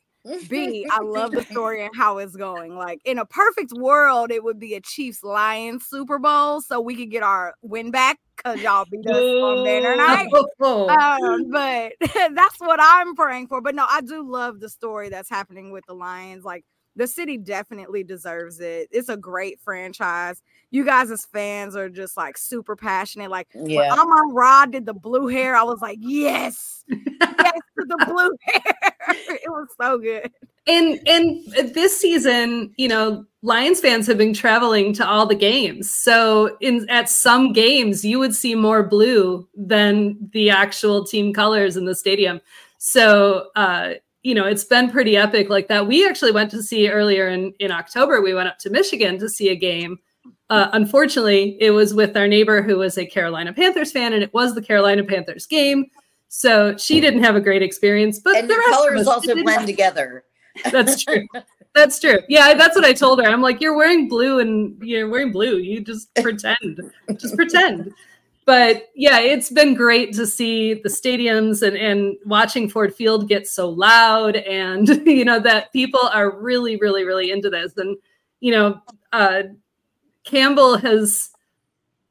[0.48, 2.74] B, I love the story and how it's going.
[2.74, 6.94] Like in a perfect world, it would be a Chiefs Lions Super Bowl, so we
[6.94, 10.28] could get our win back because y'all beat us on banner night.
[10.60, 13.60] Um, but that's what I'm praying for.
[13.60, 16.44] But no, I do love the story that's happening with the Lions.
[16.44, 16.64] Like
[16.96, 18.88] the city definitely deserves it.
[18.90, 20.42] It's a great franchise.
[20.70, 23.30] You guys as fans are just like super passionate.
[23.30, 23.92] Like when Yeah.
[23.92, 27.00] Amon-Ra did the blue hair, I was like, yes, yes
[27.78, 28.94] to the blue hair.
[29.42, 30.30] it was so good.
[30.66, 35.90] and and this season, you know, Lions fans have been traveling to all the games.
[35.90, 41.76] So in at some games, you would see more blue than the actual team colors
[41.76, 42.40] in the stadium.
[42.78, 45.86] So uh, you know, it's been pretty epic like that.
[45.86, 48.20] We actually went to see earlier in in October.
[48.20, 49.98] We went up to Michigan to see a game.
[50.50, 54.34] Uh, unfortunately, it was with our neighbor who was a Carolina Panthers fan, and it
[54.34, 55.86] was the Carolina Panthers game.
[56.28, 60.24] So she didn't have a great experience, but and the of colors also blend together.
[60.70, 61.26] That's true.
[61.74, 62.18] That's true.
[62.28, 63.28] Yeah, that's what I told her.
[63.28, 65.58] I'm like, you're wearing blue and you're wearing blue.
[65.58, 66.80] You just pretend.
[67.16, 67.94] just pretend.
[68.50, 73.46] But yeah, it's been great to see the stadiums and, and watching Ford Field get
[73.46, 77.76] so loud and you know that people are really, really, really into this.
[77.76, 77.96] And
[78.40, 78.80] you know,
[79.12, 79.42] uh
[80.24, 81.30] Campbell has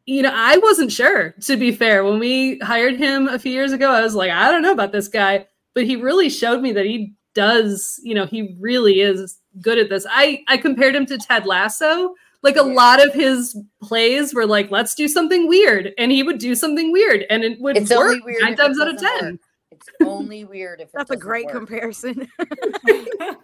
[0.06, 2.06] you know, I wasn't sure to be fair.
[2.06, 4.94] When we hired him a few years ago, I was like, I don't know about
[4.94, 9.42] this guy, but he really showed me that he does, you know, he really is
[9.60, 10.06] good at this.
[10.10, 12.16] I I compared him to Ted Lasso.
[12.42, 12.74] Like a Yeah.
[12.74, 16.92] lot of his plays were like, let's do something weird, and he would do something
[16.92, 19.32] weird, and it would It's work weird nine times out of ten.
[19.32, 19.40] work.
[19.72, 21.56] It's only weird if it That's a great work.
[21.56, 22.28] comparison.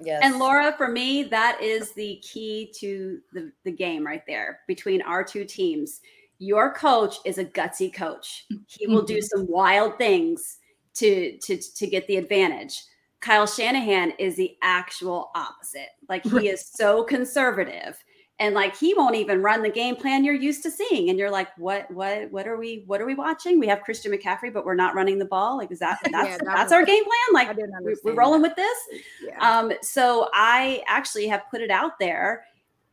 [0.02, 0.22] Yes.
[0.24, 5.02] And Laura, for me, that is the key to the, the game right there between
[5.02, 6.00] our two teams.
[6.38, 8.46] Your coach is a gutsy coach.
[8.68, 9.38] He will do mm-hmm.
[9.40, 10.58] some wild things
[10.96, 12.84] to to to get the advantage.
[13.20, 15.90] Kyle Shanahan is the actual opposite.
[16.08, 17.98] Like he is so conservative
[18.40, 21.32] and like he won't even run the game plan you're used to seeing and you're
[21.32, 23.60] like what what what are we what are we watching?
[23.60, 25.58] We have Christian McCaffrey but we're not running the ball.
[25.58, 27.34] Like is that that's that that's was- our game plan?
[27.34, 28.16] Like we're that.
[28.18, 28.78] rolling with this?
[29.24, 29.58] Yeah.
[29.60, 32.46] Um, so I actually have put it out there.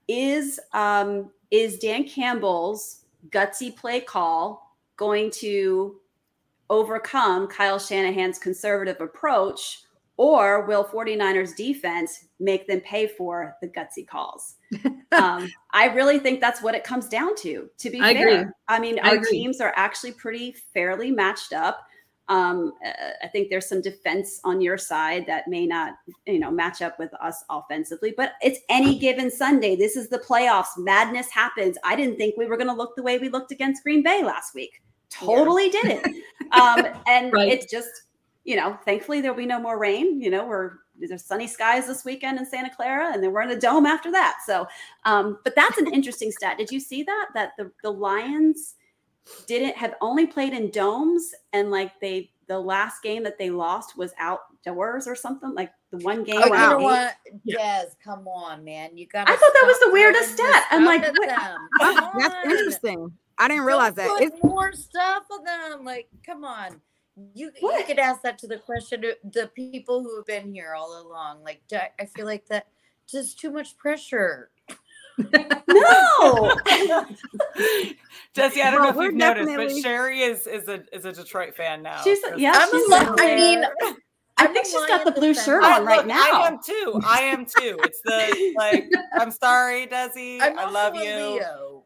[0.08, 5.96] Is um, is Dan Campbell's gutsy play call going to
[6.70, 9.82] overcome Kyle Shanahan's conservative approach,
[10.22, 14.54] or will 49ers defense make them pay for the gutsy calls?
[15.12, 17.68] um, I really think that's what it comes down to.
[17.78, 18.52] To be I fair, agree.
[18.68, 19.30] I mean, I our agree.
[19.30, 21.80] teams are actually pretty fairly matched up.
[22.28, 22.92] Um, uh,
[23.24, 25.94] I think there's some defense on your side that may not,
[26.24, 28.14] you know, match up with us offensively.
[28.16, 29.74] But it's any given Sunday.
[29.74, 30.78] This is the playoffs.
[30.78, 31.76] Madness happens.
[31.82, 34.22] I didn't think we were going to look the way we looked against Green Bay
[34.22, 34.80] last week.
[35.10, 36.06] Totally didn't.
[36.52, 37.48] um, and Right.
[37.48, 38.01] it's just,
[38.44, 40.20] you know, thankfully there'll be no more rain.
[40.20, 43.50] You know, we're there's sunny skies this weekend in Santa Clara, and then we're in
[43.50, 44.38] a dome after that.
[44.46, 44.66] So,
[45.04, 46.58] um, but that's an interesting stat.
[46.58, 47.28] Did you see that?
[47.34, 48.74] That the the Lions
[49.46, 53.96] didn't have only played in domes, and like they the last game that they lost
[53.96, 55.54] was outdoors or something.
[55.54, 56.36] Like the one game.
[56.38, 57.14] Oh, you know what?
[57.44, 57.82] Yeah.
[57.84, 58.96] Des, come on, man.
[58.96, 59.28] You got.
[59.28, 60.64] I thought that was the weirdest stat.
[60.70, 63.12] I'm like, what- Oh, that's interesting.
[63.38, 64.08] I didn't Don't realize that.
[64.08, 65.84] Put It's, more stuff on them.
[65.84, 66.80] Like, come on.
[67.34, 70.74] You you could ask that to the question to the people who have been here
[70.74, 71.42] all along.
[71.44, 72.66] Like, do- I feel like that
[73.06, 74.50] just too much pressure.
[75.68, 76.56] No.
[78.34, 81.12] Jesse, I don't Well, know if you've noticed, but Cheri is is a is a
[81.12, 82.00] Detroit fan now.
[82.02, 82.52] She's yeah.
[82.54, 83.64] I'm she's a li- I mean,
[84.38, 86.16] I think she's got the blue shirt on right now.
[86.16, 87.00] I am too.
[87.06, 87.78] I am too.
[87.84, 88.90] It's the like.
[89.12, 90.38] I'm sorry, Dezi.
[90.42, 91.02] I'm I love you.
[91.02, 91.81] Leo.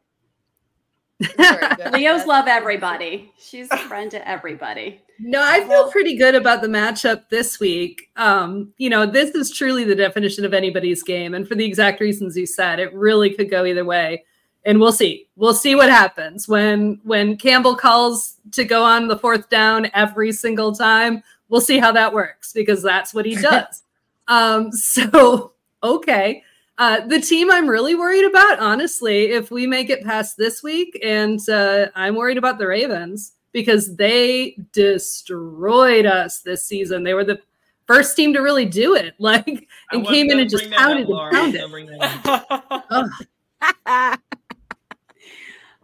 [1.22, 3.32] Sorry, go ahead, Leos love everybody.
[3.38, 5.00] She's a friend to everybody.
[5.18, 8.10] No, I feel pretty good about the matchup this week.
[8.16, 11.32] Um, you know, this is truly the definition of anybody's game.
[11.32, 14.24] And for the exact reasons you said, it really could go either way.
[14.66, 15.28] And we'll see.
[15.36, 20.32] We'll see what happens when when Campbell calls to go on the fourth down every
[20.32, 21.22] single time.
[21.48, 23.84] We'll see how that works because that's what he does.
[24.28, 25.52] um, so
[25.82, 26.42] okay.
[26.78, 30.98] Uh, the team I'm really worried about, honestly, if we make it past this week,
[31.02, 37.02] and uh, I'm worried about the Ravens because they destroyed us this season.
[37.02, 37.40] They were the
[37.86, 40.86] first team to really do it, like, and came in and just bring that up,
[40.88, 41.28] pounded Laura.
[41.28, 41.60] and pounded.
[41.60, 42.86] gonna bring that up.
[42.90, 44.18] Ugh.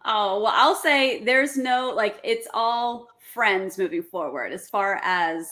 [0.05, 5.49] Oh, well, I'll say there's no like it's all friends moving forward as far as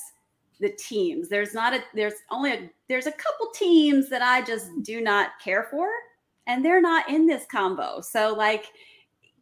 [0.60, 1.28] the teams.
[1.28, 4.82] There's not a there's only a there's a couple teams that I just hmm.
[4.82, 5.88] do not care for
[6.46, 8.00] and they're not in this combo.
[8.00, 8.66] So like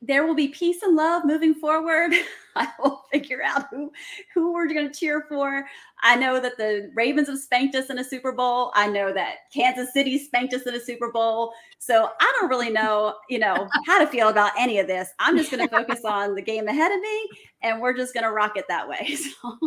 [0.00, 2.12] there will be peace and love moving forward.
[2.56, 3.92] I will figure out who
[4.34, 5.64] who we're going to cheer for.
[6.02, 8.72] I know that the Ravens have spanked us in a Super Bowl.
[8.74, 11.52] I know that Kansas City spanked us in a Super Bowl.
[11.78, 15.08] So I don't really know, you know, how to feel about any of this.
[15.18, 17.28] I'm just going to focus on the game ahead of me,
[17.62, 19.16] and we're just going to rock it that way.
[19.16, 19.58] So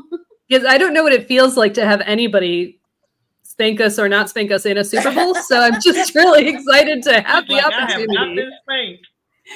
[0.52, 2.78] Because I don't know what it feels like to have anybody
[3.44, 5.34] spank us or not spank us in a Super Bowl.
[5.34, 8.36] so I'm just really excited to have the Like, I have not opportunity.
[8.36, 9.08] been spanked.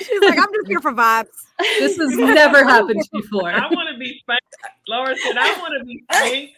[0.08, 1.28] she's like, I'm just here for vibes.
[1.60, 3.52] This has never happened before.
[3.52, 4.44] I want to be spanked.
[4.88, 6.54] Laura said, I want to be spanked.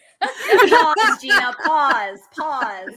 [0.70, 1.52] pause, Gina.
[1.64, 2.18] Pause.
[2.38, 2.94] Pause.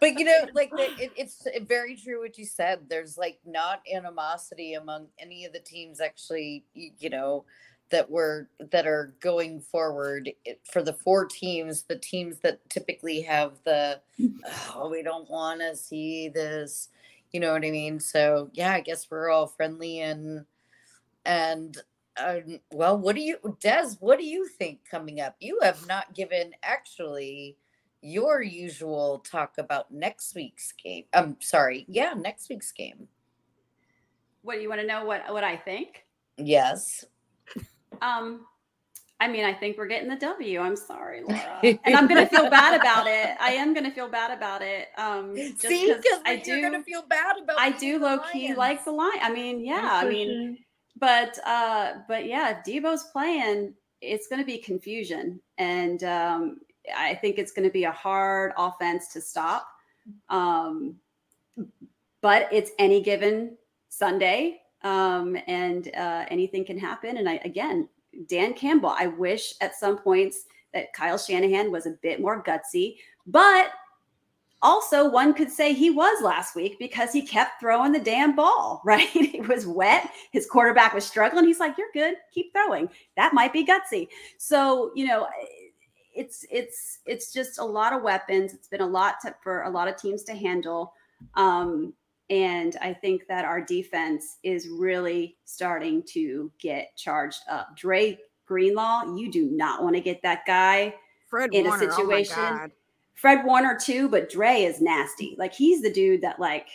[0.00, 4.74] but you know like it, it's very true what you said there's like not animosity
[4.74, 7.44] among any of the teams actually y- you know
[7.90, 10.30] that were that are going forward
[10.70, 14.00] for the four teams the teams that typically have the
[14.74, 16.88] oh we don't want to see this
[17.32, 20.44] you know what i mean so yeah i guess we're all friendly and
[21.24, 21.78] and
[22.18, 26.14] um, well what do you des what do you think coming up you have not
[26.14, 27.56] given actually
[28.06, 31.04] your usual talk about next week's game.
[31.12, 31.84] I'm sorry.
[31.88, 33.08] Yeah, next week's game.
[34.42, 35.04] What do you want to know?
[35.04, 36.04] What what I think?
[36.36, 37.04] Yes.
[38.02, 38.46] Um,
[39.18, 40.60] I mean, I think we're getting the W.
[40.60, 43.34] I'm sorry, Laura, and I'm gonna feel bad about it.
[43.40, 44.88] I am gonna feel bad about it.
[44.98, 46.60] Um, just See, 'cause because I do.
[46.60, 47.58] gonna feel bad about.
[47.58, 49.18] I do low key like the line.
[49.22, 49.90] I mean, yeah.
[50.02, 50.58] I mean,
[50.98, 56.58] but uh, but yeah, if Deebo's playing, it's going to be confusion, and um,
[56.94, 59.66] I think it's going to be a hard offense to stop.
[60.28, 60.96] Um,
[62.22, 63.56] but it's any given
[63.88, 67.16] Sunday, um, and uh, anything can happen.
[67.16, 67.88] And I again,
[68.28, 68.94] Dan Campbell.
[68.96, 73.70] I wish at some points that Kyle Shanahan was a bit more gutsy, but
[74.62, 78.80] also one could say he was last week because he kept throwing the damn ball,
[78.84, 79.08] right?
[79.14, 80.08] it was wet.
[80.30, 81.46] His quarterback was struggling.
[81.46, 82.14] He's like, "You're good.
[82.32, 84.06] Keep throwing." That might be gutsy.
[84.38, 85.26] So, you know,
[86.14, 88.54] it's it's it's just a lot of weapons.
[88.54, 90.92] It's been a lot to, for a lot of teams to handle.
[91.34, 91.92] Um
[92.28, 97.76] and I think that our defense is really starting to get charged up.
[97.76, 100.94] Dre Greenlaw, you do not want to get that guy
[101.28, 102.34] Fred in a Warner, situation.
[102.38, 102.70] Oh my God.
[103.14, 105.36] Fred Warner too, but Dre is nasty.
[105.38, 106.68] Like he's the dude that like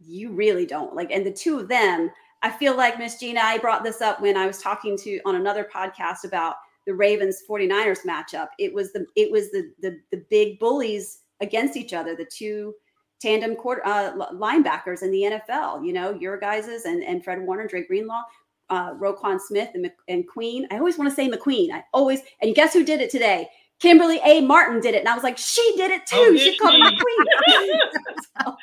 [0.00, 1.10] you really don't like.
[1.10, 2.10] And the two of them,
[2.42, 5.36] I feel like Miss Gina, I brought this up when I was talking to on
[5.36, 8.48] another podcast about the Ravens 49ers matchup.
[8.58, 12.74] It was the it was the the, the big bullies against each other, the two
[13.20, 15.84] tandem quarter uh, linebackers in the NFL.
[15.84, 18.22] You know, your guys's and and Fred Warner, Dre Greenlaw,
[18.70, 20.66] uh, Roquan Smith, and, and Queen.
[20.70, 21.72] I always want to say McQueen.
[21.72, 23.48] I always and guess who did it today?
[23.80, 24.40] Kimberly A.
[24.40, 26.16] Martin did it, and I was like, she did it too.
[26.16, 27.78] Oh, she called me McQueen.
[28.46, 28.56] so,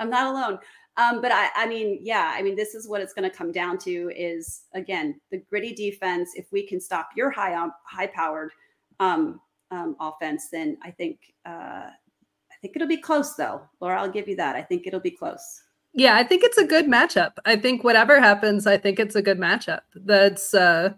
[0.00, 0.58] I'm not alone.
[0.96, 3.52] Um, but I, I mean, yeah, I mean, this is what it's going to come
[3.52, 6.32] down to is again the gritty defense.
[6.34, 8.50] If we can stop your high um, high powered
[8.98, 11.90] um, um, offense, then I think uh,
[12.60, 13.62] think it'll be close though.
[13.80, 14.56] Laura, I'll give you that.
[14.56, 15.62] I think it'll be close.
[15.92, 17.32] Yeah, I think it's a good matchup.
[17.44, 19.80] I think whatever happens, I think it's a good matchup.
[19.94, 20.94] That's uh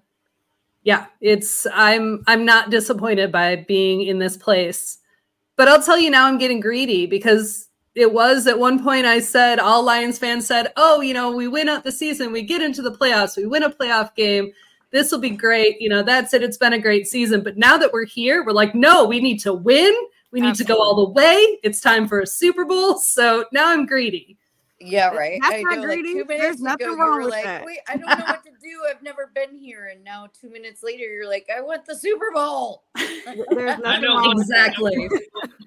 [0.84, 4.98] yeah, it's I'm I'm not disappointed by being in this place.
[5.56, 9.20] But I'll tell you now I'm getting greedy because it was at one point I
[9.20, 12.62] said all Lions fans said, "Oh, you know, we win out the season, we get
[12.62, 14.52] into the playoffs, we win a playoff game.
[14.90, 15.80] This will be great.
[15.80, 16.42] You know, that's it.
[16.42, 19.38] It's been a great season." But now that we're here, we're like, "No, we need
[19.40, 19.94] to win.
[20.32, 20.74] We need Absolutely.
[20.74, 21.58] to go all the way.
[21.62, 24.38] It's time for a Super Bowl." So now I'm greedy.
[24.84, 25.38] Yeah, right.
[25.42, 26.18] That's I not know, greedy.
[26.18, 27.64] Like There's nothing ago, wrong with like, that.
[27.64, 28.80] Wait, I don't know what to do.
[28.90, 32.30] I've never been here, and now two minutes later, you're like, I want the Super
[32.32, 32.84] Bowl.
[32.96, 35.08] There's nothing wrong exactly.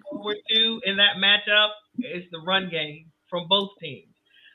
[0.10, 4.14] Forward to in that matchup It's the run game from both teams.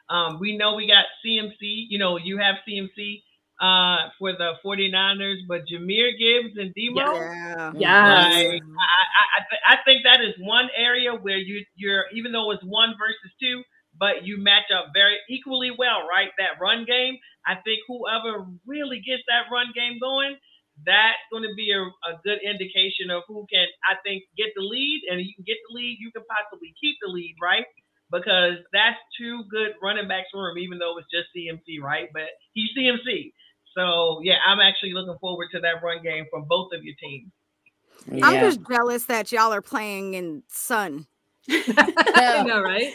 [0.09, 1.87] Um, we know we got CMC.
[1.89, 3.23] You know, you have CMC
[3.61, 7.29] uh, for the 49ers, but Jahmyr Gibbs and Demo.
[7.73, 7.73] Yeah.
[7.77, 8.03] yeah.
[8.09, 12.51] Like, I, I, th- I think that is one area where you, you're, even though
[12.53, 13.63] it's one versus two,
[13.99, 16.31] but you match up very equally well, right?
[16.39, 17.19] That run game.
[17.47, 20.37] I think whoever really gets that run game going,
[20.87, 24.63] that's going to be a, a good indication of who can, I think, get the
[24.63, 25.03] lead.
[25.11, 27.67] And you can get the lead, you can possibly keep the lead, right?
[28.11, 32.09] Because that's two good running backs for him, even though it's just CMC, right?
[32.13, 33.33] But he's CMC.
[33.77, 37.31] So, yeah, I'm actually looking forward to that run game from both of your teams.
[38.11, 38.27] Yeah.
[38.27, 41.07] I'm just jealous that y'all are playing in sun.
[41.51, 42.93] I know, right?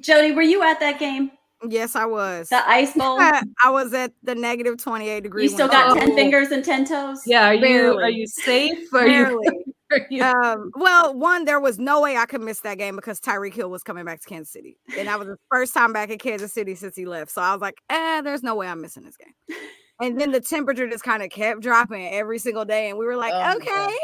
[0.00, 1.30] Jody, were you at that game?
[1.68, 2.48] Yes, I was.
[2.48, 3.18] The ice bowl.
[3.20, 5.44] I was at the negative twenty eight degree.
[5.44, 7.22] You still got ten fingers and ten toes.
[7.26, 7.96] Yeah, are Barely.
[7.96, 8.92] you are you safe?
[8.92, 9.46] Are Barely.
[10.10, 10.22] you?
[10.22, 13.70] um, well, one, there was no way I could miss that game because Tyreek Hill
[13.70, 16.52] was coming back to Kansas City, and that was the first time back in Kansas
[16.52, 17.30] City since he left.
[17.30, 19.58] So I was like, "Eh, there's no way I'm missing this game."
[20.00, 23.16] And then the temperature just kind of kept dropping every single day, and we were
[23.16, 23.96] like, oh "Okay,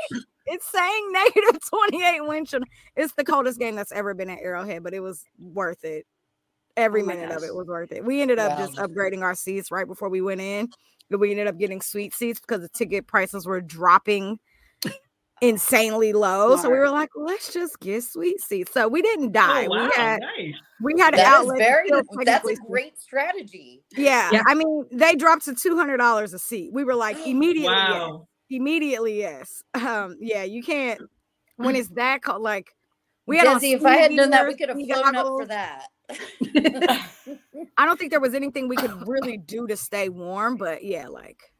[0.46, 2.60] it's saying negative 28 wind chill.
[2.96, 6.06] It's the coldest game that's ever been at Arrowhead, but it was worth it.
[6.76, 7.38] Every oh minute gosh.
[7.38, 8.04] of it was worth it.
[8.04, 8.66] We ended up wow.
[8.66, 10.68] just upgrading our seats right before we went in.
[11.10, 14.38] We ended up getting sweet seats because the ticket prices were dropping
[15.42, 16.48] insanely low.
[16.48, 16.60] Smart.
[16.62, 18.72] So we were like, let's just get sweet seats.
[18.72, 19.66] So we didn't die.
[19.66, 19.86] Oh, wow.
[19.86, 20.54] We had nice.
[20.80, 21.58] we had that an outlet.
[21.58, 21.90] Very,
[22.24, 23.82] that's a great strategy.
[23.94, 24.30] Yeah.
[24.32, 24.42] yeah.
[24.46, 26.72] I mean, they dropped to two hundred dollars a seat.
[26.72, 27.74] We were like immediately.
[27.74, 31.00] Wow immediately yes um yeah you can't
[31.56, 32.74] when it's that cold like
[33.26, 35.86] we had Dezi, if i had done that we could have flown up for that
[37.78, 41.08] i don't think there was anything we could really do to stay warm but yeah
[41.08, 41.52] like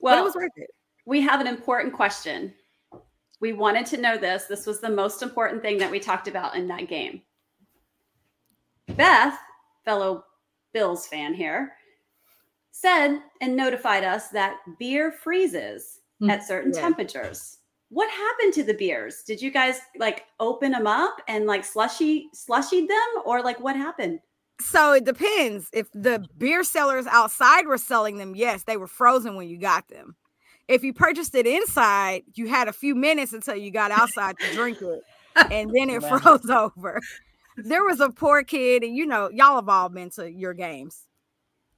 [0.00, 0.70] well it was worth it
[1.06, 2.52] we have an important question
[3.44, 6.56] we wanted to know this this was the most important thing that we talked about
[6.56, 7.20] in that game
[8.96, 9.38] beth
[9.84, 10.24] fellow
[10.72, 11.74] bills fan here
[12.74, 16.80] said and notified us that beer freezes mm, at certain yeah.
[16.80, 17.58] temperatures.
[17.88, 19.22] What happened to the beers?
[19.22, 23.76] Did you guys like open them up and like slushy slushy them or like what
[23.76, 24.20] happened?
[24.60, 25.68] So it depends.
[25.72, 29.88] If the beer sellers outside were selling them, yes, they were frozen when you got
[29.88, 30.16] them.
[30.68, 34.54] If you purchased it inside, you had a few minutes until you got outside to
[34.54, 35.02] drink it,
[35.50, 37.00] and then it froze over.
[37.56, 41.04] There was a poor kid, and you know, y'all have all been to your games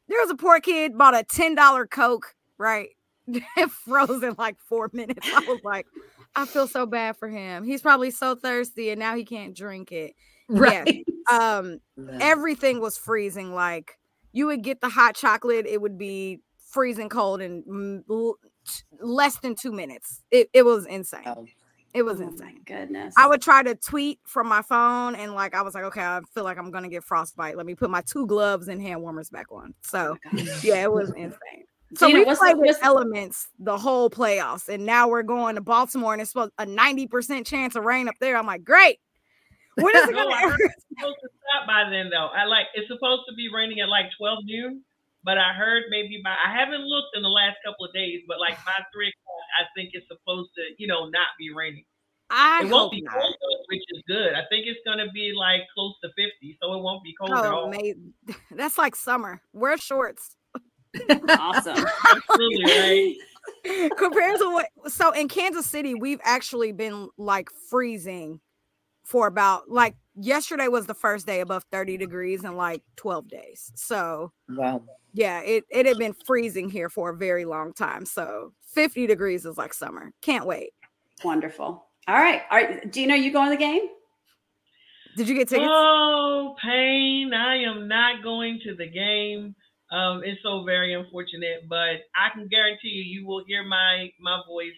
[0.09, 2.89] there was a poor kid bought a $10 Coke, right?
[3.85, 5.27] frozen like four minutes.
[5.35, 5.87] I was like,
[6.35, 7.65] I feel so bad for him.
[7.65, 10.15] He's probably so thirsty and now he can't drink it.
[10.49, 11.05] Right.
[11.31, 11.59] Yeah.
[11.59, 11.81] Um,
[12.21, 13.53] everything was freezing.
[13.53, 13.99] Like
[14.33, 18.05] you would get the hot chocolate, it would be freezing cold in
[19.01, 20.23] less than two minutes.
[20.31, 21.23] It, it was insane.
[21.27, 21.47] Oh.
[21.95, 22.61] It was oh insane.
[22.67, 23.15] goodness.
[23.17, 26.21] I would try to tweet from my phone and like I was like, okay, I
[26.35, 27.57] feel like I'm gonna get frostbite.
[27.57, 29.73] Let me put my two gloves and hand warmers back on.
[29.83, 31.65] So oh yeah, it was insane.
[31.95, 36.13] So Gina, we played with elements the whole playoffs, and now we're going to Baltimore,
[36.13, 38.37] and it's supposed a 90% chance of rain up there.
[38.37, 38.99] I'm like, great.
[39.77, 42.27] When is it no, gonna it's supposed to stop by then though.
[42.27, 44.83] I like it's supposed to be raining at like 12 noon,
[45.27, 48.39] but I heard maybe by I haven't looked in the last couple of days, but
[48.41, 51.85] like by three o'clock, I think it's supposed to, you know, not be raining.
[52.31, 53.15] I it won't hope be not.
[53.15, 53.35] cold
[53.69, 54.35] which is good.
[54.35, 57.45] I think it's gonna be like close to 50, so it won't be cold at
[57.45, 57.65] Oh, all.
[57.67, 58.15] amazing.
[58.53, 59.43] That's like summer.
[59.53, 60.37] Wear shorts.
[61.29, 61.85] Awesome.
[62.11, 63.17] Absolutely right.
[63.99, 68.41] Compared to what so in Kansas City, we've actually been like freezing
[69.05, 73.73] for about like yesterday was the first day above 30 degrees in like 12 days.
[73.75, 74.83] So Wow.
[75.13, 78.05] yeah, it, it had been freezing here for a very long time.
[78.07, 80.13] So 50 degrees is like summer.
[80.23, 80.71] Can't wait.
[81.25, 81.87] Wonderful.
[82.09, 82.43] All right.
[82.51, 82.93] All right.
[82.93, 83.83] Gina, you going to the game?
[85.17, 85.67] Did you get tickets?
[85.73, 87.33] Oh, pain!
[87.33, 89.55] I am not going to the game.
[89.91, 94.43] Um, it's so very unfortunate, but I can guarantee you, you will hear my my
[94.47, 94.77] voice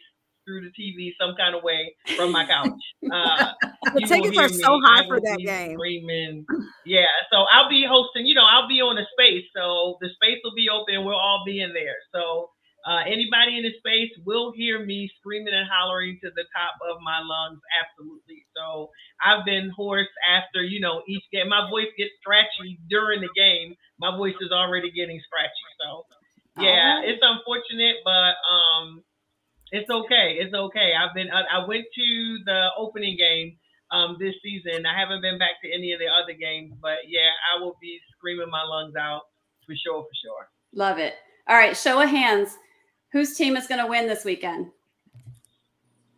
[0.49, 2.73] through the TV some kind of way from my couch.
[3.09, 3.53] Uh,
[3.95, 5.75] the tickets are so high for that game.
[5.75, 6.45] Screaming.
[6.85, 8.27] Yeah, so I'll be hosting.
[8.27, 11.05] You know, I'll be on the space, so the space will be open.
[11.07, 11.97] We'll all be in there.
[12.13, 12.51] So
[12.85, 17.01] uh, anybody in the space will hear me screaming and hollering to the top of
[17.01, 17.61] my lungs.
[17.81, 18.45] Absolutely.
[18.55, 18.91] So
[19.25, 21.49] I've been hoarse after you know each game.
[21.49, 23.75] My voice gets scratchy during the game.
[23.99, 25.69] My voice is already getting scratchy.
[25.81, 26.05] So
[26.61, 29.03] yeah, it's unfortunate, but um,
[29.71, 30.39] it's okay.
[30.41, 30.93] It's okay.
[30.99, 31.29] I've been.
[31.31, 33.57] I, I went to the opening game
[33.91, 34.85] um this season.
[34.87, 37.99] I haven't been back to any of the other games, but yeah, I will be
[38.17, 39.23] screaming my lungs out
[39.67, 40.03] for sure.
[40.03, 40.49] For sure.
[40.75, 41.15] Love it.
[41.49, 41.77] All right.
[41.77, 42.57] Show of hands.
[43.13, 44.67] Whose team is going to win this weekend?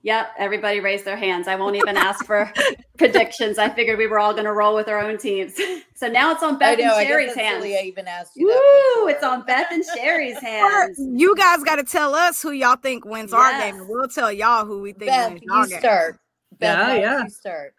[0.02, 0.32] Yep.
[0.38, 1.46] Everybody raised their hands.
[1.46, 2.50] I won't even ask for
[2.96, 3.58] predictions.
[3.58, 5.54] I figured we were all going to roll with our own teams.
[6.00, 6.96] So now it's on I Beth know.
[6.96, 7.62] And Cheri's that's hands.
[7.62, 8.54] silly I even asked you that.
[8.54, 9.00] Woo!
[9.02, 9.10] before.
[9.10, 10.98] It's on Beth and Cheri's hands.
[10.98, 14.32] you guys got to tell us who y'all think wins our game, and we'll tell
[14.32, 15.78] y'all who we think Beth, wins you y'all game.
[15.78, 16.18] start.
[16.58, 17.22] Beth, Yeah, why yeah.
[17.24, 17.74] You start.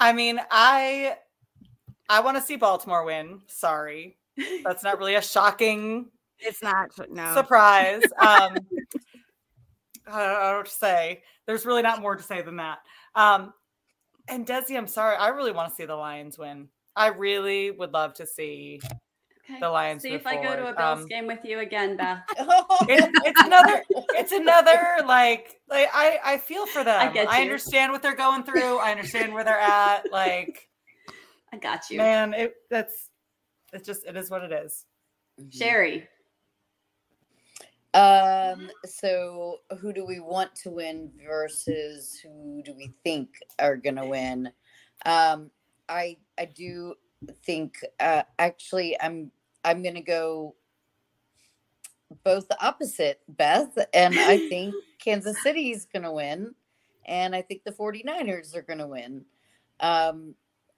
[0.00, 1.18] I mean, I
[2.08, 3.42] I want to see Baltimore win.
[3.46, 4.18] Sorry.
[4.64, 6.06] That's not really a shocking
[6.40, 7.32] It's not no.
[7.32, 8.02] surprise.
[8.18, 8.56] Um,
[10.08, 11.22] I don't know what to say.
[11.46, 12.78] There's really not more to say than that.
[13.14, 13.52] Um,
[14.28, 15.16] and Dezi, I'm sorry.
[15.16, 16.68] I really want to see the Lions win.
[16.96, 18.80] I really would love to see.
[19.48, 19.60] Okay.
[19.60, 20.76] The Lions See move if I go to a forward.
[20.76, 22.18] Bills Um, game with you again, Beth.
[22.88, 23.82] It- it's another.
[24.14, 27.12] It's another like like I I feel for them.
[27.12, 28.78] get I understand what they're going through.
[28.78, 30.06] I understand where they're at.
[30.10, 30.68] Like
[31.52, 31.98] I got you.
[31.98, 33.08] man, it that's
[33.72, 34.84] it's just it is what it is.
[35.52, 36.08] Cheri.
[37.96, 44.06] Um, so who do we want to win versus who do we think are gonna
[44.06, 44.52] win?
[45.06, 45.50] Um,
[45.88, 46.94] I I do
[47.46, 49.30] think uh actually I'm
[49.64, 50.56] I'm gonna go
[52.22, 56.54] both the opposite, Beth, and I think Kansas City's gonna win,
[57.06, 59.24] and I think the 49ers are gonna win.
[59.80, 60.34] Um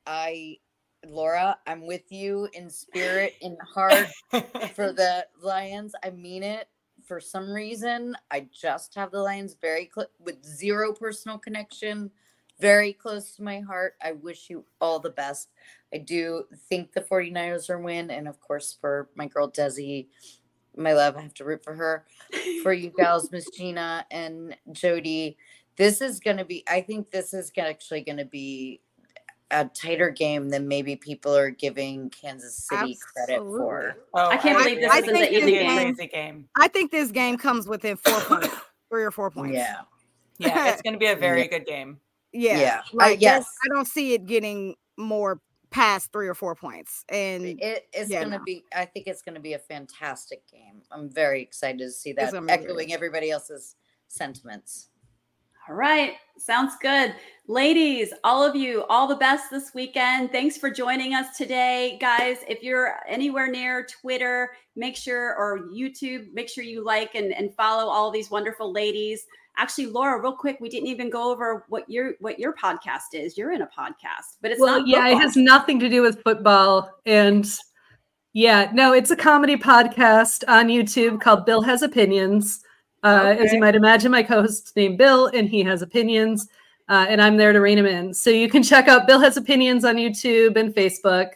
[0.06, 0.58] I
[1.04, 4.06] Laura, I'm with you in spirit and heart
[4.76, 5.96] for the Lions.
[6.04, 6.68] I mean it.
[7.08, 12.10] For some reason, I just have the Lions very cl- with zero personal connection,
[12.60, 13.94] very close to my heart.
[14.02, 15.48] I wish you all the best.
[15.92, 18.10] I do think the 49ers are win.
[18.10, 20.08] And of course, for my girl Dezi,
[20.76, 22.04] my love, I have to root for her.
[22.62, 25.38] For you gals, Miss Gina and Jody,
[25.76, 28.82] this is going to be, I think this is actually going to be
[29.50, 33.96] a tighter game than maybe people are giving Kansas City credit for.
[34.14, 34.98] Oh, I can't believe this agree.
[35.00, 35.94] isn't the It's gonna evening be a game.
[35.94, 36.48] Crazy game.
[36.56, 38.54] I think this game comes within four points,
[38.90, 39.54] three or four points.
[39.54, 39.80] Yeah.
[40.38, 41.46] Yeah, it's going to be a very Yeah.
[41.48, 41.98] good game.
[42.32, 42.78] yeah, Yeah.
[42.78, 43.40] Uh, Like yes.
[43.40, 45.40] yes, I don't see it getting more
[45.70, 47.04] past three or four points.
[47.08, 48.44] And It is Yeah, going to no.
[48.44, 50.82] be, I think it's going to be a fantastic game.
[50.92, 53.74] I'm very excited to see that, gonna be really echoing everybody else's
[54.06, 54.90] sentiments.
[55.68, 56.14] All right.
[56.38, 57.14] Sounds good.
[57.46, 60.32] Ladies, all of you, all the best this weekend.
[60.32, 61.98] Thanks for joining us today.
[62.00, 67.34] Guys, if you're anywhere near Twitter, make sure, or YouTube, make sure you like and,
[67.34, 69.26] and follow all these wonderful ladies.
[69.58, 73.36] Actually, Laura, real quick, we didn't even go over what your what your podcast is.
[73.36, 76.22] You're in a podcast, but it's well, not yeah, it has nothing to do with
[76.22, 76.90] football.
[77.04, 77.46] And
[78.32, 82.62] yeah, no, it's a comedy podcast on YouTube called Bill Has Opinions.
[83.02, 86.48] Uh, As you might imagine, my co-host's named Bill, and he has opinions,
[86.88, 88.12] uh, and I'm there to rein him in.
[88.12, 91.32] So you can check out Bill Has Opinions on YouTube and Facebook.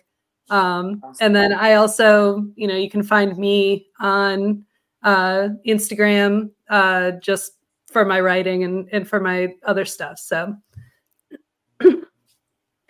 [0.51, 4.65] Um, and then I also, you know, you can find me on
[5.03, 7.53] uh, Instagram uh, just
[7.91, 10.19] for my writing and, and for my other stuff.
[10.19, 10.57] So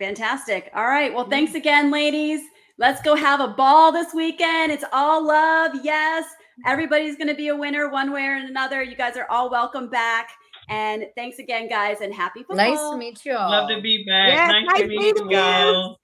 [0.02, 0.68] Fantastic.
[0.74, 1.14] All right.
[1.14, 2.40] Well, thanks again, ladies.
[2.76, 4.72] Let's go have a ball this weekend.
[4.72, 5.76] It's all love.
[5.84, 6.24] Yes.
[6.66, 8.82] Everybody's going to be a winner one way or another.
[8.82, 10.28] You guys are all welcome back.
[10.68, 12.56] And thanks again, guys, and happy football.
[12.56, 13.50] Nice to meet you all.
[13.50, 14.28] Love to be back.
[14.28, 15.36] Yes, nice, nice to meet meeting you you.
[15.36, 15.96] guys.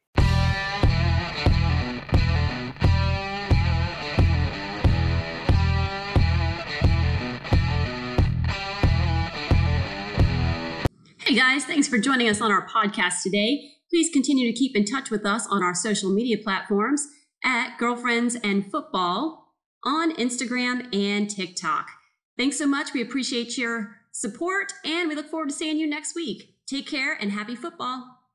[11.18, 11.66] Hey guys.
[11.66, 13.72] Thanks for joining us on our podcast today.
[13.90, 17.06] Please continue to keep in touch with us on our social media platforms
[17.44, 19.47] at Girlfriends and Football
[19.84, 21.88] on Instagram and TikTok.
[22.36, 22.92] Thanks so much.
[22.92, 26.54] We appreciate your support and we look forward to seeing you next week.
[26.66, 28.17] Take care and happy football.